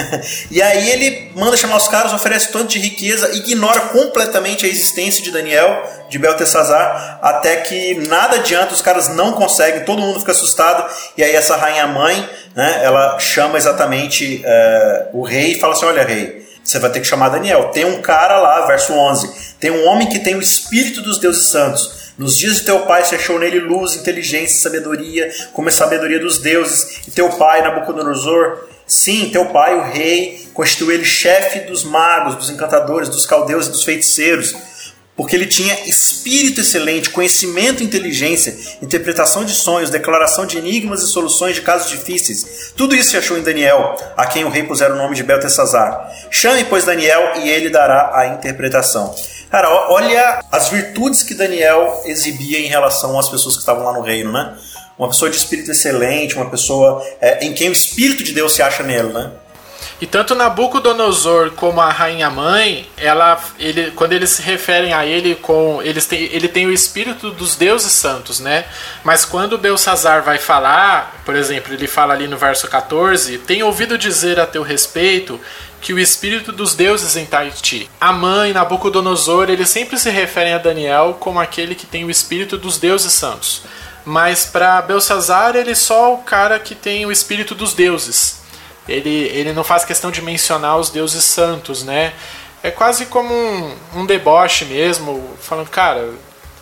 e 0.51 0.61
aí 0.61 0.89
ele 0.91 1.31
manda 1.35 1.57
chamar 1.57 1.77
os 1.77 1.87
caras, 1.87 2.13
oferece 2.13 2.51
tanto 2.51 2.67
de 2.67 2.79
riqueza, 2.79 3.35
ignora 3.35 3.81
completamente 3.81 4.65
a 4.65 4.69
existência 4.69 5.23
de 5.23 5.31
Daniel, 5.31 5.83
de 6.09 6.17
Beltesazar, 6.17 7.19
até 7.21 7.57
que 7.57 7.95
nada 8.07 8.37
adianta, 8.37 8.73
os 8.73 8.81
caras 8.81 9.09
não 9.09 9.33
conseguem, 9.33 9.83
todo 9.83 10.01
mundo 10.01 10.19
fica 10.19 10.31
assustado, 10.31 10.85
e 11.17 11.23
aí 11.23 11.35
essa 11.35 11.55
rainha 11.55 11.87
mãe, 11.87 12.29
né, 12.55 12.81
ela 12.83 13.19
chama 13.19 13.57
exatamente 13.57 14.43
uh, 14.45 15.19
o 15.19 15.23
rei 15.23 15.53
e 15.53 15.59
fala 15.59 15.73
assim, 15.73 15.85
olha 15.85 16.03
rei, 16.03 16.47
você 16.63 16.79
vai 16.79 16.89
ter 16.91 16.99
que 16.99 17.07
chamar 17.07 17.29
Daniel. 17.29 17.69
Tem 17.69 17.85
um 17.85 18.01
cara 18.01 18.39
lá, 18.39 18.65
verso 18.65 18.91
11, 18.91 19.55
tem 19.59 19.71
um 19.71 19.87
homem 19.87 20.09
que 20.09 20.19
tem 20.19 20.35
o 20.35 20.41
espírito 20.41 21.01
dos 21.01 21.17
deuses 21.17 21.49
santos. 21.49 22.07
Nos 22.17 22.35
dias 22.35 22.55
de 22.55 22.63
teu 22.63 22.79
pai 22.81 23.05
se 23.05 23.15
achou 23.15 23.39
nele 23.39 23.59
luz, 23.59 23.95
inteligência, 23.95 24.59
sabedoria, 24.59 25.31
como 25.53 25.69
a 25.69 25.71
sabedoria 25.71 26.19
dos 26.19 26.39
deuses. 26.39 27.07
E 27.07 27.11
teu 27.11 27.29
pai, 27.29 27.61
Nabucodonosor, 27.61 28.67
Sim, 28.87 29.29
teu 29.29 29.47
pai, 29.47 29.77
o 29.77 29.83
rei, 29.83 30.47
constituiu 30.53 30.93
ele 30.93 31.05
chefe 31.05 31.59
dos 31.59 31.83
magos, 31.83 32.35
dos 32.35 32.49
encantadores, 32.49 33.09
dos 33.09 33.25
caldeus 33.25 33.67
e 33.67 33.71
dos 33.71 33.83
feiticeiros, 33.83 34.55
porque 35.13 35.35
ele 35.35 35.47
tinha 35.47 35.73
espírito 35.87 36.61
excelente, 36.61 37.09
conhecimento 37.09 37.81
e 37.81 37.85
inteligência, 37.85 38.55
interpretação 38.81 39.43
de 39.43 39.51
sonhos, 39.51 39.89
declaração 39.89 40.45
de 40.45 40.57
enigmas 40.57 41.01
e 41.01 41.07
soluções 41.07 41.55
de 41.55 41.61
casos 41.61 41.89
difíceis. 41.89 42.71
Tudo 42.77 42.95
isso 42.95 43.09
se 43.09 43.17
achou 43.17 43.37
em 43.37 43.41
Daniel, 43.41 43.95
a 44.15 44.27
quem 44.27 44.45
o 44.45 44.49
rei 44.49 44.63
pusera 44.63 44.93
o 44.93 44.97
nome 44.97 45.15
de 45.15 45.23
Beltesazar. 45.23 46.09
Chame, 46.29 46.63
pois, 46.65 46.85
Daniel 46.85 47.33
e 47.37 47.49
ele 47.49 47.69
dará 47.69 48.11
a 48.15 48.27
interpretação. 48.27 49.13
Cara, 49.49 49.69
olha 49.89 50.41
as 50.51 50.69
virtudes 50.69 51.23
que 51.23 51.33
Daniel 51.33 52.01
exibia 52.05 52.59
em 52.59 52.67
relação 52.67 53.17
às 53.17 53.27
pessoas 53.27 53.55
que 53.55 53.61
estavam 53.61 53.83
lá 53.83 53.93
no 53.93 54.01
reino, 54.01 54.31
né? 54.31 54.55
Uma 54.97 55.07
pessoa 55.07 55.29
de 55.29 55.37
espírito 55.37 55.71
excelente, 55.71 56.35
uma 56.35 56.49
pessoa 56.49 57.05
é, 57.21 57.45
em 57.45 57.53
quem 57.53 57.69
o 57.69 57.73
Espírito 57.73 58.23
de 58.23 58.31
Deus 58.31 58.53
se 58.53 58.61
acha 58.61 58.83
nele, 58.83 59.13
né? 59.13 59.31
E 59.99 60.05
tanto 60.05 60.35
Nabucodonosor 60.35 61.51
como 61.51 61.81
a 61.81 61.89
rainha 61.89 62.29
mãe, 62.29 62.87
ela, 62.97 63.41
ele, 63.57 63.91
quando 63.91 64.13
eles 64.13 64.29
se 64.29 64.43
referem 64.43 64.93
a 64.93 65.05
ele 65.05 65.33
com, 65.35 65.81
eles 65.81 66.05
têm, 66.05 66.23
ele 66.31 66.47
tem 66.47 66.67
o 66.67 66.71
espírito 66.71 67.31
dos 67.31 67.55
deuses 67.55 67.91
santos, 67.91 68.39
né? 68.39 68.65
Mas 69.03 69.25
quando 69.25 69.57
Belsazar 69.57 70.23
vai 70.23 70.37
falar, 70.37 71.21
por 71.25 71.35
exemplo, 71.35 71.73
ele 71.73 71.87
fala 71.87 72.13
ali 72.13 72.27
no 72.27 72.37
verso 72.37 72.67
14, 72.67 73.39
tem 73.39 73.63
ouvido 73.63 73.97
dizer 73.97 74.39
a 74.39 74.45
teu 74.45 74.61
respeito 74.61 75.39
que 75.81 75.93
o 75.93 75.99
espírito 75.99 76.51
dos 76.51 76.75
deuses 76.75 77.15
em 77.15 77.27
ti. 77.61 77.89
A 77.99 78.11
mãe, 78.11 78.53
Nabucodonosor, 78.53 79.49
eles 79.49 79.69
sempre 79.69 79.97
se 79.97 80.09
referem 80.09 80.53
a 80.53 80.57
Daniel 80.57 81.17
como 81.19 81.39
aquele 81.39 81.73
que 81.73 81.85
tem 81.85 82.03
o 82.03 82.09
espírito 82.09 82.57
dos 82.57 82.77
deuses 82.77 83.13
santos. 83.13 83.63
Mas 84.07 84.45
para 84.45 84.81
Belsazar, 84.81 85.57
ele 85.57 85.71
é 85.71 85.75
só 85.75 86.13
o 86.13 86.19
cara 86.19 86.57
que 86.59 86.73
tem 86.73 87.05
o 87.05 87.11
espírito 87.11 87.53
dos 87.53 87.73
deuses. 87.73 88.37
Ele, 88.87 89.09
ele 89.09 89.51
não 89.51 89.65
faz 89.65 89.83
questão 89.83 90.09
de 90.09 90.21
mencionar 90.21 90.77
os 90.77 90.89
deuses 90.89 91.25
santos, 91.25 91.83
né? 91.83 92.13
É 92.63 92.71
quase 92.71 93.07
como 93.07 93.33
um, 93.35 93.75
um 93.95 94.05
deboche 94.05 94.63
mesmo, 94.63 95.37
falando, 95.41 95.69
cara, 95.69 96.09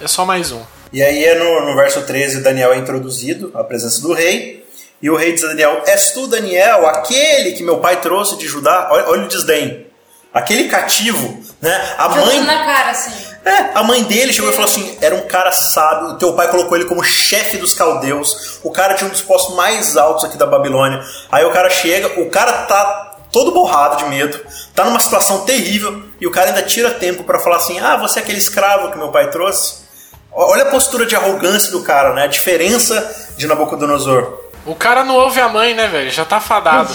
é 0.01 0.07
só 0.07 0.25
mais 0.25 0.51
um. 0.51 0.63
E 0.91 1.03
aí 1.03 1.23
é 1.23 1.35
no, 1.37 1.67
no 1.67 1.75
verso 1.75 2.01
13, 2.01 2.41
Daniel 2.41 2.73
é 2.73 2.77
introduzido 2.77 3.51
à 3.53 3.63
presença 3.63 4.01
do 4.01 4.11
rei. 4.11 4.65
E 4.99 5.07
o 5.11 5.15
rei 5.15 5.33
diz 5.33 5.43
a 5.43 5.49
Daniel: 5.49 5.83
És 5.85 6.13
tu, 6.13 6.25
Daniel, 6.25 6.87
aquele 6.87 7.51
que 7.51 7.61
meu 7.61 7.77
pai 7.77 8.01
trouxe 8.01 8.37
de 8.37 8.47
Judá? 8.47 8.87
Olha, 8.89 9.07
olha 9.07 9.25
o 9.25 9.27
desdém. 9.27 9.85
Aquele 10.33 10.67
cativo, 10.67 11.43
né? 11.61 11.93
A 11.95 12.09
Jogando 12.09 12.25
mãe. 12.25 12.41
na 12.41 12.65
cara, 12.65 12.89
assim. 12.89 13.34
É, 13.45 13.77
a 13.77 13.83
mãe 13.83 14.03
dele 14.03 14.33
chegou 14.33 14.49
e 14.49 14.53
falou 14.53 14.67
assim: 14.67 14.97
era 14.99 15.13
um 15.13 15.27
cara 15.27 15.51
sábio, 15.51 16.09
o 16.09 16.17
teu 16.17 16.33
pai 16.33 16.47
colocou 16.49 16.75
ele 16.75 16.85
como 16.85 17.03
chefe 17.03 17.57
dos 17.57 17.75
caldeus, 17.75 18.59
o 18.63 18.71
cara 18.71 18.95
tinha 18.95 19.07
um 19.07 19.11
dos 19.11 19.21
postos 19.21 19.55
mais 19.55 19.95
altos 19.95 20.25
aqui 20.25 20.35
da 20.35 20.47
Babilônia. 20.47 20.99
Aí 21.31 21.45
o 21.45 21.51
cara 21.51 21.69
chega, 21.69 22.19
o 22.19 22.29
cara 22.31 22.51
tá 22.63 23.17
todo 23.31 23.51
borrado 23.51 23.97
de 23.97 24.05
medo, 24.05 24.39
tá 24.73 24.83
numa 24.83 24.99
situação 24.99 25.45
terrível, 25.45 26.01
e 26.19 26.25
o 26.25 26.31
cara 26.31 26.47
ainda 26.47 26.63
tira 26.63 26.89
tempo 26.89 27.23
para 27.23 27.37
falar 27.37 27.57
assim: 27.57 27.79
ah, 27.79 27.95
você 27.97 28.19
é 28.19 28.23
aquele 28.23 28.39
escravo 28.39 28.91
que 28.91 28.97
meu 28.97 29.11
pai 29.11 29.29
trouxe? 29.29 29.85
Olha 30.31 30.63
a 30.63 30.71
postura 30.71 31.05
de 31.05 31.15
arrogância 31.15 31.71
do 31.71 31.83
cara, 31.83 32.13
né? 32.13 32.23
A 32.23 32.27
diferença 32.27 33.31
de 33.37 33.45
Nabucodonosor. 33.45 34.39
O 34.65 34.73
cara 34.73 35.03
não 35.03 35.15
ouve 35.15 35.39
a 35.39 35.47
mãe, 35.47 35.75
né, 35.75 35.87
velho? 35.87 36.09
Já 36.09 36.25
tá 36.25 36.39
fadado. 36.39 36.89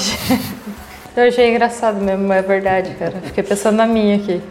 Eu 1.17 1.29
achei 1.29 1.51
engraçado 1.51 1.97
mesmo, 2.01 2.33
é 2.33 2.43
verdade, 2.43 2.95
cara. 2.99 3.15
Fiquei 3.25 3.43
pensando 3.43 3.77
na 3.77 3.87
minha 3.87 4.17
aqui. 4.17 4.43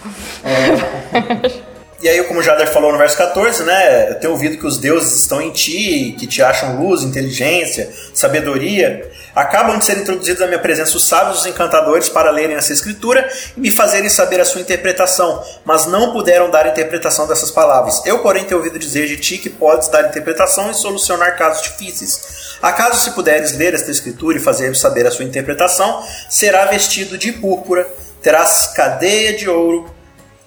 E 2.02 2.08
aí, 2.08 2.24
como 2.24 2.40
o 2.40 2.42
Jader 2.42 2.72
falou 2.72 2.90
no 2.92 2.96
verso 2.96 3.14
14, 3.18 3.62
né? 3.62 4.12
Eu 4.12 4.14
tenho 4.14 4.32
ouvido 4.32 4.56
que 4.56 4.66
os 4.66 4.78
deuses 4.78 5.20
estão 5.20 5.38
em 5.42 5.50
ti, 5.50 6.16
que 6.18 6.26
te 6.26 6.40
acham 6.40 6.80
luz, 6.80 7.02
inteligência, 7.02 7.92
sabedoria. 8.14 9.10
Acabam 9.36 9.78
de 9.78 9.84
ser 9.84 9.98
introduzidos 9.98 10.40
na 10.40 10.46
minha 10.46 10.58
presença 10.58 10.96
os 10.96 11.06
sábios 11.06 11.40
os 11.40 11.46
encantadores 11.46 12.08
para 12.08 12.30
lerem 12.30 12.56
essa 12.56 12.72
escritura 12.72 13.28
e 13.54 13.60
me 13.60 13.70
fazerem 13.70 14.08
saber 14.08 14.40
a 14.40 14.46
sua 14.46 14.62
interpretação, 14.62 15.44
mas 15.62 15.84
não 15.84 16.10
puderam 16.10 16.50
dar 16.50 16.66
interpretação 16.66 17.28
dessas 17.28 17.50
palavras. 17.50 18.00
Eu, 18.06 18.20
porém, 18.20 18.44
tenho 18.44 18.56
ouvido 18.56 18.78
dizer 18.78 19.06
de 19.06 19.18
ti 19.18 19.36
que 19.36 19.50
podes 19.50 19.88
dar 19.88 20.08
interpretação 20.08 20.70
e 20.70 20.74
solucionar 20.74 21.36
casos 21.36 21.62
difíceis. 21.64 22.56
Acaso 22.62 22.98
se 22.98 23.10
puderes 23.10 23.54
ler 23.58 23.74
esta 23.74 23.90
escritura 23.90 24.38
e 24.38 24.40
fazer 24.40 24.74
saber 24.74 25.06
a 25.06 25.10
sua 25.10 25.26
interpretação, 25.26 26.02
será 26.30 26.64
vestido 26.64 27.18
de 27.18 27.30
púrpura, 27.30 27.86
terás 28.22 28.72
cadeia 28.74 29.32
de 29.34 29.48
ouro 29.48 29.88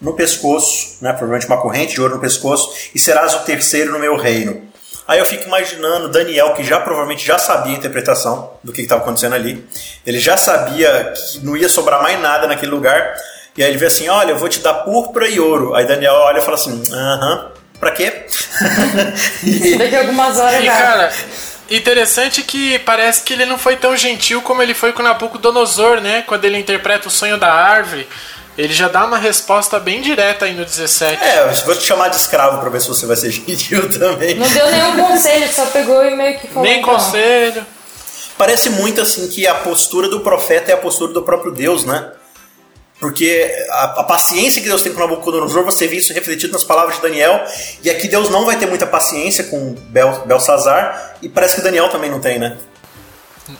no 0.02 0.14
pescoço, 0.14 0.98
né, 1.02 1.12
provavelmente 1.14 1.48
uma 1.48 1.62
corrente 1.62 1.94
de 1.94 2.02
ouro 2.02 2.16
no 2.16 2.22
pescoço, 2.22 2.74
e 2.94 3.00
serás 3.00 3.34
o 3.36 3.40
terceiro 3.40 3.92
no 3.92 4.00
meu 4.00 4.18
reino. 4.18 4.62
Aí 5.08 5.20
eu 5.20 5.26
fico 5.26 5.46
imaginando 5.46 6.10
Daniel, 6.10 6.54
que 6.54 6.64
já 6.64 6.80
provavelmente 6.80 7.26
já 7.26 7.38
sabia 7.38 7.74
a 7.74 7.78
interpretação 7.78 8.52
do 8.64 8.72
que 8.72 8.82
estava 8.82 9.02
acontecendo 9.02 9.36
ali. 9.36 9.66
Ele 10.06 10.20
já 10.20 10.38
sabia 10.38 11.12
que 11.16 11.46
não 11.46 11.58
ia 11.58 11.68
sobrar 11.68 12.02
mais 12.02 12.20
nada 12.22 12.48
naquele 12.48 12.72
lugar. 12.72 13.14
E 13.58 13.64
aí 13.64 13.70
ele 13.70 13.78
vê 13.78 13.88
assim: 13.88 14.08
Olha, 14.08 14.32
eu 14.32 14.38
vou 14.38 14.48
te 14.48 14.60
dar 14.62 14.74
púrpura 14.76 15.28
e 15.28 15.40
ouro. 15.42 15.76
Aí 15.76 15.86
Daniel 15.86 16.14
olha 16.14 16.38
e 16.40 16.42
fala 16.42 16.56
assim: 16.56 16.82
Aham, 16.92 17.52
pra 17.82 17.92
quê? 17.92 18.26
E 19.44 19.78
daqui 19.78 19.96
a 19.96 20.00
algumas 20.00 20.38
horas 20.38 20.62
E 20.62 20.66
já. 20.66 20.72
cara, 20.74 21.14
interessante 21.76 22.42
que 22.44 22.80
parece 22.80 23.24
que 23.24 23.34
ele 23.34 23.46
não 23.46 23.58
foi 23.58 23.76
tão 23.76 23.96
gentil 23.96 24.42
como 24.42 24.62
ele 24.62 24.74
foi 24.74 24.92
com 24.92 25.02
Nabucodonosor, 25.02 26.02
né? 26.02 26.24
Quando 26.28 26.46
ele 26.46 26.58
interpreta 26.58 27.08
o 27.08 27.12
sonho 27.12 27.38
da 27.38 27.52
árvore. 27.52 28.08
Ele 28.56 28.72
já 28.72 28.88
dá 28.88 29.06
uma 29.06 29.18
resposta 29.18 29.80
bem 29.80 30.00
direta 30.00 30.46
aí 30.46 30.54
no 30.54 30.64
17. 30.64 31.24
é, 31.24 31.40
eu 31.40 31.66
vou 31.66 31.76
te 31.76 31.84
chamar 31.84 32.10
de 32.10 32.18
escravo 32.18 32.60
pra 32.60 32.70
ver 32.70 32.82
se 32.82 32.88
você 32.88 33.06
vai 33.08 33.16
ser 33.16 33.32
gentil 33.34 33.90
também. 33.98 34.36
Não 34.36 34.48
deu 34.48 34.70
nenhum 34.70 35.08
conselho, 35.08 35.52
só 35.52 35.66
pegou 35.68 36.06
e 36.06 36.16
meio 36.16 36.38
que 36.38 36.48
falou. 36.48 36.64
Nem 36.64 36.80
então. 36.80 36.94
conselho. 36.94 37.66
Parece 38.38 38.70
muito 38.70 39.02
assim 39.02 39.28
que 39.28 39.48
a 39.48 39.56
postura 39.56 40.08
do 40.08 40.20
profeta 40.20 40.72
é 40.72 40.74
a 40.74 40.78
postura 40.78 41.14
do 41.14 41.24
próprio 41.24 41.52
Deus, 41.52 41.84
né? 41.84 42.12
Porque 43.04 43.54
a, 43.70 43.84
a 44.00 44.04
paciência 44.06 44.62
que 44.62 44.68
Deus 44.70 44.82
tem 44.82 44.94
com 44.94 45.00
Nabucodonosor, 45.02 45.66
você 45.66 45.86
vê 45.88 45.98
isso 45.98 46.14
refletido 46.14 46.54
nas 46.54 46.64
palavras 46.64 46.96
de 46.96 47.02
Daniel, 47.02 47.44
e 47.84 47.90
aqui 47.90 48.08
Deus 48.08 48.30
não 48.30 48.46
vai 48.46 48.56
ter 48.56 48.66
muita 48.66 48.88
paciência 48.88 49.44
com 49.44 49.74
Bel, 49.90 50.24
Belsazar, 50.26 51.18
e 51.22 51.28
parece 51.28 51.56
que 51.58 51.62
Daniel 51.62 51.90
também 51.90 52.10
não 52.10 52.22
tem, 52.22 52.40
né? 52.40 52.56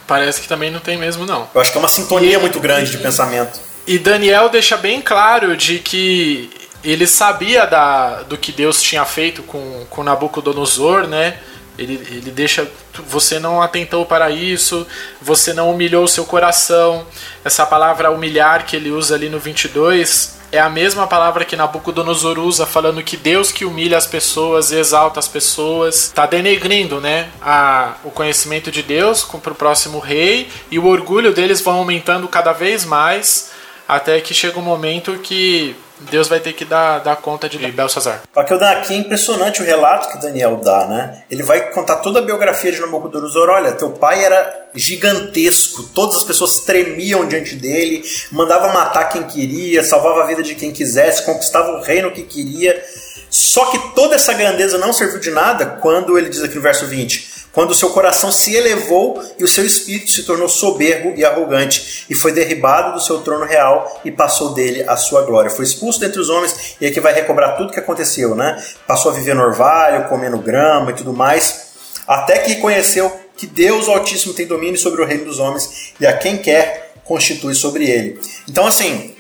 Parece 0.08 0.40
que 0.40 0.48
também 0.48 0.72
não 0.72 0.80
tem 0.80 0.96
mesmo, 0.98 1.26
não. 1.26 1.50
Eu 1.54 1.60
acho 1.60 1.74
que 1.74 1.78
é 1.78 1.80
uma 1.82 1.90
sintonia 1.90 2.38
E- 2.38 2.40
muito 2.40 2.58
grande 2.62 2.90
de 2.92 2.98
pensamento. 3.00 3.60
E 3.86 4.00
Daniel 4.00 4.48
deixa 4.48 4.78
bem 4.78 5.02
claro 5.02 5.58
de 5.58 5.80
que 5.80 6.50
ele 6.82 7.06
sabia 7.06 7.66
da, 7.66 8.22
do 8.22 8.38
que 8.38 8.54
Deus 8.54 8.82
tinha 8.82 9.04
feito 9.04 9.44
com, 9.44 9.86
com 9.90 10.04
Nabucodonosor, 10.04 11.06
né? 11.06 11.38
Ele, 11.78 11.96
ele 12.10 12.32
deixa. 12.32 12.66
Você 13.08 13.40
não 13.40 13.62
atentou 13.62 14.06
para 14.06 14.30
isso, 14.30 14.88
você 15.22 15.52
não 15.52 15.70
humilhou 15.72 16.06
o 16.06 16.08
seu 16.08 16.24
coração. 16.24 17.06
Essa 17.44 17.66
palavra 17.66 18.12
humilhar 18.12 18.66
que 18.66 18.76
ele 18.76 18.90
usa 18.90 19.16
ali 19.16 19.30
no 19.30 19.40
22 19.40 20.40
é 20.52 20.60
a 20.60 20.70
mesma 20.70 21.08
palavra 21.08 21.44
que 21.44 21.56
Nabucodonosor 21.56 22.38
usa, 22.38 22.66
falando 22.66 23.02
que 23.02 23.18
Deus 23.18 23.52
que 23.52 23.66
humilha 23.66 23.98
as 23.98 24.06
pessoas 24.06 24.72
e 24.72 24.78
exalta 24.78 25.20
as 25.20 25.28
pessoas. 25.28 25.96
Está 25.96 26.28
denegrindo 26.28 27.02
né, 27.02 27.30
a, 27.42 27.96
o 28.04 28.12
conhecimento 28.12 28.72
de 28.72 28.84
Deus 28.84 29.24
para 29.24 29.52
o 29.52 29.56
próximo 29.56 29.98
rei 29.98 30.48
e 30.70 30.78
o 30.78 30.86
orgulho 30.86 31.34
deles 31.34 31.60
vão 31.60 31.78
aumentando 31.78 32.28
cada 32.28 32.54
vez 32.54 32.86
mais 32.86 33.52
até 33.88 34.22
que 34.22 34.34
chega 34.34 34.60
um 34.60 34.64
momento 34.64 35.18
que 35.20 35.76
Deus 36.10 36.28
vai 36.28 36.40
ter 36.40 36.54
que 36.54 36.66
dar, 36.66 37.00
dar 37.00 37.16
conta 37.18 37.50
de 37.50 37.58
Belsazar. 37.72 38.22
O 38.36 38.40
aqui 38.40 38.94
é 38.94 38.98
impressionante 38.98 39.62
o 39.62 39.66
relato 39.66 40.12
que 40.12 40.22
Daniel 40.22 40.58
dá, 40.58 40.86
né? 40.86 41.24
Ele 41.30 41.44
vai 41.44 41.72
contar 41.72 41.98
toda 41.98 42.20
a 42.20 42.22
biografia 42.22 42.72
de 42.72 42.80
Nabucodonosor. 42.80 43.50
Olha, 43.50 43.72
teu 43.72 43.92
pai 43.92 44.24
era 44.24 44.68
gigantesco, 44.76 45.84
todas 45.94 46.18
as 46.18 46.24
pessoas 46.24 46.60
tremiam 46.62 47.28
diante 47.28 47.56
dele, 47.56 48.04
mandava 48.32 48.74
matar 48.74 49.10
quem 49.10 49.24
queria, 49.24 49.84
salvava 49.84 50.24
a 50.24 50.26
vida 50.26 50.42
de 50.42 50.56
quem 50.56 50.72
quisesse, 50.72 51.26
conquistava 51.26 51.72
o 51.72 51.82
reino 51.82 52.12
que 52.12 52.24
queria. 52.24 52.84
Só 53.30 53.66
que 53.66 53.96
toda 53.96 54.16
essa 54.16 54.34
grandeza 54.34 54.78
não 54.78 54.94
serviu 54.94 55.20
de 55.20 55.32
nada 55.32 55.66
quando 55.82 56.18
ele 56.18 56.30
diz 56.30 56.44
aqui 56.44 56.56
no 56.56 56.62
verso 56.62 56.86
20: 56.86 57.33
quando 57.54 57.70
o 57.70 57.76
seu 57.76 57.92
coração 57.92 58.32
se 58.32 58.56
elevou 58.56 59.24
e 59.38 59.44
o 59.44 59.48
seu 59.48 59.66
espírito 59.66 60.12
se 60.12 60.24
tornou 60.24 60.50
soberbo 60.50 61.14
e 61.16 61.24
arrogante, 61.24 62.06
e 62.10 62.16
foi 62.16 62.32
derribado 62.32 62.94
do 62.94 63.00
seu 63.00 63.20
trono 63.22 63.46
real 63.46 64.02
e 64.04 64.12
passou 64.12 64.54
dele 64.54 64.84
a 64.88 64.98
sua 64.98 65.22
glória. 65.22 65.52
Foi 65.52 65.64
expulso 65.64 66.00
dentre 66.00 66.20
os 66.20 66.30
homens, 66.30 66.76
e 66.82 66.88
aqui 66.88 67.00
vai 67.00 67.14
recobrar 67.14 67.56
tudo 67.56 67.72
que 67.72 67.80
aconteceu, 67.80 68.36
né? 68.36 68.62
Passou 68.88 69.12
a 69.12 69.14
viver 69.14 69.36
no 69.36 69.44
orvalho, 69.44 70.10
comendo 70.10 70.38
grama 70.40 70.92
e 70.92 70.96
tudo 70.96 71.14
mais, 71.14 71.74
até 72.08 72.40
que 72.40 72.56
conheceu 72.56 73.22
que 73.38 73.46
Deus 73.46 73.88
o 73.88 73.92
Altíssimo 73.92 74.34
tem 74.34 74.48
domínio 74.48 74.78
sobre 74.78 75.02
o 75.02 75.06
reino 75.06 75.26
dos 75.26 75.40
homens 75.40 75.94
e 76.00 76.08
a 76.08 76.18
quem 76.18 76.38
quer 76.38 76.94
constitui 77.04 77.54
sobre 77.54 77.90
ele. 77.90 78.20
Então, 78.50 78.66
assim, 78.66 79.16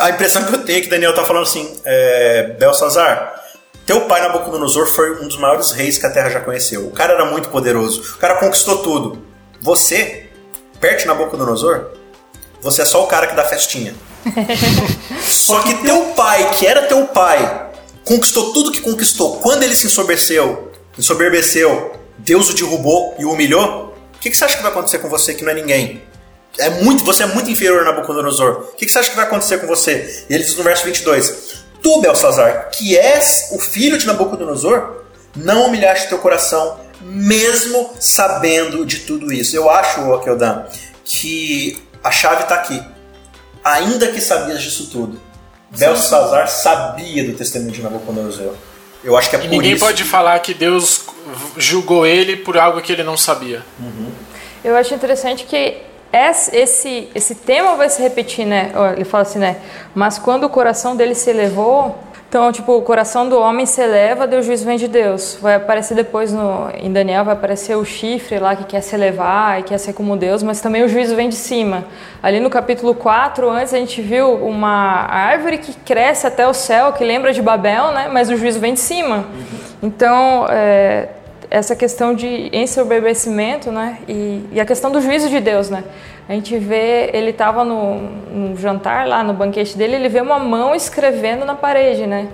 a 0.00 0.10
impressão 0.10 0.44
que 0.44 0.54
eu 0.54 0.64
tenho 0.64 0.78
é 0.78 0.80
que 0.82 0.88
Daniel 0.88 1.10
está 1.10 1.24
falando 1.24 1.44
assim, 1.44 1.74
é, 1.84 2.54
Belsazar, 2.58 3.41
teu 3.86 4.02
pai 4.02 4.20
Nabucodonosor 4.20 4.86
foi 4.86 5.20
um 5.20 5.26
dos 5.26 5.36
maiores 5.36 5.72
reis 5.72 5.98
que 5.98 6.06
a 6.06 6.10
terra 6.10 6.30
já 6.30 6.40
conheceu. 6.40 6.86
O 6.86 6.90
cara 6.90 7.14
era 7.14 7.24
muito 7.24 7.48
poderoso. 7.48 8.14
O 8.14 8.18
cara 8.18 8.36
conquistou 8.36 8.78
tudo. 8.78 9.22
Você, 9.60 10.30
perto 10.80 11.00
de 11.00 11.06
Nabucodonosor, 11.06 11.86
você 12.60 12.82
é 12.82 12.84
só 12.84 13.02
o 13.02 13.06
cara 13.08 13.26
que 13.26 13.34
dá 13.34 13.44
festinha. 13.44 13.94
só 15.24 15.60
que 15.62 15.74
teu 15.82 16.06
pai, 16.14 16.50
que 16.58 16.66
era 16.66 16.82
teu 16.82 17.06
pai, 17.06 17.70
conquistou 18.04 18.52
tudo 18.52 18.70
que 18.70 18.80
conquistou. 18.80 19.38
Quando 19.38 19.64
ele 19.64 19.74
se 19.74 19.86
ensoberbeceu, 19.86 20.70
ensoberbeceu, 20.96 21.92
Deus 22.18 22.50
o 22.50 22.54
derrubou 22.54 23.16
e 23.18 23.24
o 23.24 23.32
humilhou. 23.32 23.96
O 24.14 24.18
que, 24.20 24.30
que 24.30 24.36
você 24.36 24.44
acha 24.44 24.56
que 24.56 24.62
vai 24.62 24.70
acontecer 24.70 24.98
com 24.98 25.08
você 25.08 25.34
que 25.34 25.42
não 25.42 25.50
é 25.50 25.54
ninguém? 25.54 26.02
É 26.58 26.70
muito, 26.70 27.02
você 27.02 27.24
é 27.24 27.26
muito 27.26 27.50
inferior 27.50 27.80
a 27.80 27.84
Nabucodonosor. 27.84 28.68
O 28.72 28.76
que, 28.76 28.86
que 28.86 28.92
você 28.92 29.00
acha 29.00 29.10
que 29.10 29.16
vai 29.16 29.24
acontecer 29.24 29.58
com 29.58 29.66
você? 29.66 30.24
E 30.28 30.34
ele 30.34 30.44
diz 30.44 30.54
no 30.54 30.62
verso 30.62 30.84
22: 30.84 31.61
Tu, 31.82 32.00
Belsazar, 32.00 32.70
que 32.70 32.96
és 32.96 33.48
o 33.52 33.58
filho 33.58 33.98
de 33.98 34.06
Nabucodonosor, 34.06 35.02
não 35.34 35.66
humilhaste 35.66 36.08
teu 36.08 36.18
coração, 36.18 36.78
mesmo 37.00 37.90
sabendo 37.98 38.86
de 38.86 39.00
tudo 39.00 39.32
isso. 39.32 39.56
Eu 39.56 39.68
acho, 39.68 40.12
Akeldan, 40.14 40.64
que 41.04 41.82
a 42.02 42.10
chave 42.10 42.42
está 42.42 42.54
aqui. 42.56 42.80
Ainda 43.64 44.08
que 44.08 44.20
sabias 44.20 44.62
disso 44.62 44.88
tudo, 44.90 45.20
Belsazar 45.70 46.48
sabia 46.48 47.24
do 47.24 47.32
testemunho 47.34 47.72
de 47.72 47.82
Nabucodonosor. 47.82 48.54
Eu 49.02 49.16
acho 49.16 49.30
que 49.30 49.36
é 49.36 49.38
E 49.40 49.42
por 49.42 49.48
ninguém 49.50 49.72
isso. 49.72 49.84
pode 49.84 50.04
falar 50.04 50.38
que 50.40 50.54
Deus 50.54 51.02
julgou 51.56 52.06
ele 52.06 52.36
por 52.36 52.56
algo 52.56 52.80
que 52.80 52.92
ele 52.92 53.02
não 53.02 53.16
sabia. 53.16 53.62
Eu 54.62 54.76
acho 54.76 54.94
interessante 54.94 55.44
que 55.44 55.78
esse, 56.12 57.08
esse 57.14 57.34
tema 57.34 57.74
vai 57.74 57.88
se 57.88 58.02
repetir, 58.02 58.46
né? 58.46 58.72
Ele 58.94 59.04
fala 59.04 59.22
assim, 59.22 59.38
né? 59.38 59.56
Mas 59.94 60.18
quando 60.18 60.44
o 60.44 60.48
coração 60.48 60.94
dele 60.94 61.14
se 61.14 61.30
elevou, 61.30 61.96
então, 62.32 62.50
tipo, 62.50 62.72
o 62.72 62.80
coração 62.80 63.28
do 63.28 63.38
homem 63.38 63.66
se 63.66 63.78
eleva, 63.82 64.26
o 64.26 64.42
juízo 64.42 64.64
vem 64.64 64.78
de 64.78 64.88
Deus. 64.88 65.36
Vai 65.38 65.56
aparecer 65.56 65.94
depois 65.94 66.32
no, 66.32 66.70
em 66.80 66.90
Daniel, 66.90 67.26
vai 67.26 67.34
aparecer 67.34 67.76
o 67.76 67.84
chifre 67.84 68.38
lá 68.38 68.56
que 68.56 68.64
quer 68.64 68.80
se 68.80 68.94
elevar 68.94 69.60
e 69.60 69.64
quer 69.64 69.76
ser 69.76 69.92
como 69.92 70.16
Deus, 70.16 70.42
mas 70.42 70.58
também 70.58 70.82
o 70.82 70.88
juízo 70.88 71.14
vem 71.14 71.28
de 71.28 71.34
cima. 71.34 71.84
Ali 72.22 72.40
no 72.40 72.48
capítulo 72.48 72.94
4, 72.94 73.50
antes 73.50 73.74
a 73.74 73.76
gente 73.76 74.00
viu 74.00 74.32
uma 74.34 75.04
árvore 75.10 75.58
que 75.58 75.74
cresce 75.74 76.26
até 76.26 76.48
o 76.48 76.54
céu, 76.54 76.94
que 76.94 77.04
lembra 77.04 77.34
de 77.34 77.42
Babel, 77.42 77.92
né? 77.92 78.08
Mas 78.10 78.30
o 78.30 78.36
juízo 78.38 78.58
vem 78.58 78.72
de 78.72 78.80
cima. 78.80 79.26
Então, 79.82 80.46
é, 80.48 81.08
essa 81.52 81.76
questão 81.76 82.14
de 82.14 82.48
ensoberbecimento, 82.50 83.70
né? 83.70 83.98
E, 84.08 84.42
e 84.52 84.60
a 84.60 84.64
questão 84.64 84.90
do 84.90 85.02
juízo 85.02 85.28
de 85.28 85.38
Deus, 85.38 85.68
né? 85.68 85.84
A 86.26 86.32
gente 86.32 86.56
vê, 86.56 87.10
ele 87.12 87.28
estava 87.28 87.62
no, 87.62 88.00
no, 88.00 88.56
jantar 88.56 89.06
lá, 89.06 89.22
no 89.22 89.34
banquete 89.34 89.76
dele, 89.76 89.96
ele 89.96 90.08
vê 90.08 90.22
uma 90.22 90.38
mão 90.38 90.74
escrevendo 90.74 91.44
na 91.44 91.54
parede, 91.54 92.06
né? 92.06 92.28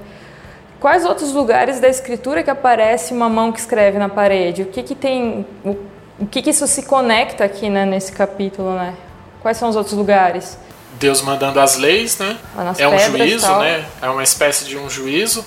Quais 0.78 1.04
outros 1.04 1.32
lugares 1.32 1.80
da 1.80 1.88
escritura 1.88 2.44
que 2.44 2.50
aparece 2.50 3.12
uma 3.12 3.28
mão 3.28 3.50
que 3.50 3.58
escreve 3.58 3.98
na 3.98 4.08
parede? 4.08 4.62
O 4.62 4.66
que 4.66 4.84
que 4.84 4.94
tem, 4.94 5.44
o, 5.64 5.76
o 6.20 6.26
que 6.26 6.40
que 6.40 6.50
isso 6.50 6.68
se 6.68 6.84
conecta 6.84 7.42
aqui, 7.42 7.68
né, 7.68 7.84
nesse 7.84 8.12
capítulo, 8.12 8.72
né? 8.74 8.94
Quais 9.42 9.56
são 9.56 9.68
os 9.68 9.74
outros 9.74 9.96
lugares? 9.96 10.56
Deus 10.92 11.22
mandando 11.22 11.58
as 11.58 11.76
leis, 11.76 12.18
né? 12.18 12.36
É 12.78 12.86
um 12.86 12.96
juízo, 12.96 13.58
né? 13.58 13.84
É 14.00 14.08
uma 14.08 14.22
espécie 14.22 14.64
de 14.64 14.78
um 14.78 14.88
juízo. 14.88 15.44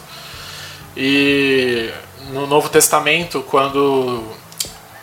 E 0.95 1.89
no 2.29 2.47
Novo 2.47 2.69
Testamento, 2.69 3.43
quando 3.49 4.23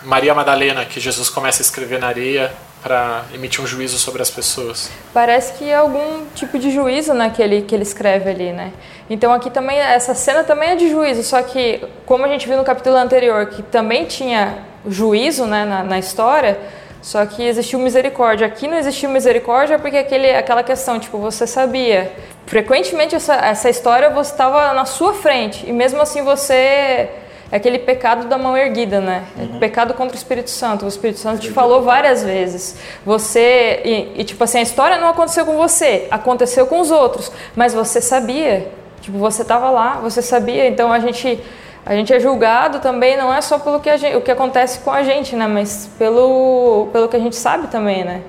Maria 0.02 0.34
Madalena, 0.34 0.84
que 0.84 1.00
Jesus 1.00 1.28
começa 1.28 1.60
a 1.60 1.64
escrever 1.64 1.98
na 1.98 2.08
areia, 2.08 2.52
para 2.82 3.24
emitir 3.34 3.62
um 3.62 3.66
juízo 3.66 3.98
sobre 3.98 4.22
as 4.22 4.30
pessoas. 4.30 4.90
Parece 5.12 5.54
que 5.54 5.68
é 5.68 5.74
algum 5.74 6.26
tipo 6.34 6.58
de 6.58 6.70
juízo 6.70 7.12
né, 7.12 7.30
que, 7.30 7.42
ele, 7.42 7.62
que 7.62 7.74
ele 7.74 7.82
escreve 7.82 8.30
ali, 8.30 8.52
né? 8.52 8.72
Então 9.10 9.32
aqui 9.32 9.50
também, 9.50 9.78
essa 9.78 10.14
cena 10.14 10.44
também 10.44 10.70
é 10.70 10.76
de 10.76 10.88
juízo, 10.88 11.22
só 11.22 11.42
que 11.42 11.84
como 12.06 12.24
a 12.24 12.28
gente 12.28 12.46
viu 12.46 12.56
no 12.56 12.64
capítulo 12.64 12.96
anterior, 12.96 13.46
que 13.46 13.62
também 13.62 14.04
tinha 14.04 14.58
juízo 14.86 15.44
né, 15.46 15.64
na, 15.64 15.82
na 15.82 15.98
história, 15.98 16.58
só 17.00 17.24
que 17.26 17.42
existiu 17.42 17.78
misericórdia. 17.78 18.46
Aqui 18.46 18.66
não 18.66 18.76
existiu 18.76 19.08
misericórdia 19.10 19.78
porque 19.78 19.96
aquele, 19.96 20.30
aquela 20.30 20.62
questão, 20.62 20.98
tipo, 20.98 21.18
você 21.18 21.46
sabia. 21.46 22.12
Frequentemente 22.46 23.14
essa, 23.14 23.34
essa 23.34 23.68
história 23.68 24.10
você 24.10 24.32
estava 24.32 24.72
na 24.72 24.84
sua 24.84 25.14
frente 25.14 25.68
e 25.68 25.72
mesmo 25.72 26.00
assim 26.00 26.22
você 26.22 26.54
é 27.50 27.56
aquele 27.56 27.78
pecado 27.78 28.26
da 28.26 28.36
mão 28.36 28.56
erguida, 28.56 29.00
né? 29.00 29.24
É 29.38 29.42
uhum. 29.42 29.58
pecado 29.58 29.94
contra 29.94 30.14
o 30.14 30.18
Espírito 30.18 30.50
Santo. 30.50 30.84
O 30.84 30.88
Espírito 30.88 31.18
Santo 31.18 31.40
te 31.40 31.50
falou 31.50 31.82
várias 31.82 32.22
vezes. 32.22 32.78
Você 33.04 33.80
e, 33.84 34.20
e, 34.20 34.24
tipo 34.24 34.42
assim, 34.44 34.58
a 34.58 34.62
história 34.62 34.98
não 34.98 35.08
aconteceu 35.08 35.46
com 35.46 35.56
você, 35.56 36.06
aconteceu 36.10 36.66
com 36.66 36.80
os 36.80 36.90
outros, 36.90 37.32
mas 37.56 37.72
você 37.72 38.00
sabia. 38.00 38.70
Tipo, 39.00 39.18
você 39.18 39.42
estava 39.42 39.70
lá, 39.70 39.94
você 40.02 40.20
sabia. 40.20 40.66
Então 40.66 40.92
a 40.92 40.98
gente 40.98 41.40
a 41.88 41.94
gente 41.94 42.12
é 42.12 42.20
julgado 42.20 42.80
também 42.80 43.16
não 43.16 43.32
é 43.32 43.40
só 43.40 43.58
pelo 43.58 43.80
que 43.80 43.96
gente, 43.96 44.14
o 44.14 44.20
que 44.20 44.30
acontece 44.30 44.80
com 44.80 44.90
a 44.90 45.02
gente, 45.02 45.34
né? 45.34 45.46
Mas 45.46 45.88
pelo 45.98 46.88
pelo 46.92 47.08
que 47.08 47.16
a 47.16 47.18
gente 47.18 47.34
sabe 47.34 47.68
também, 47.68 48.04
né? 48.04 48.20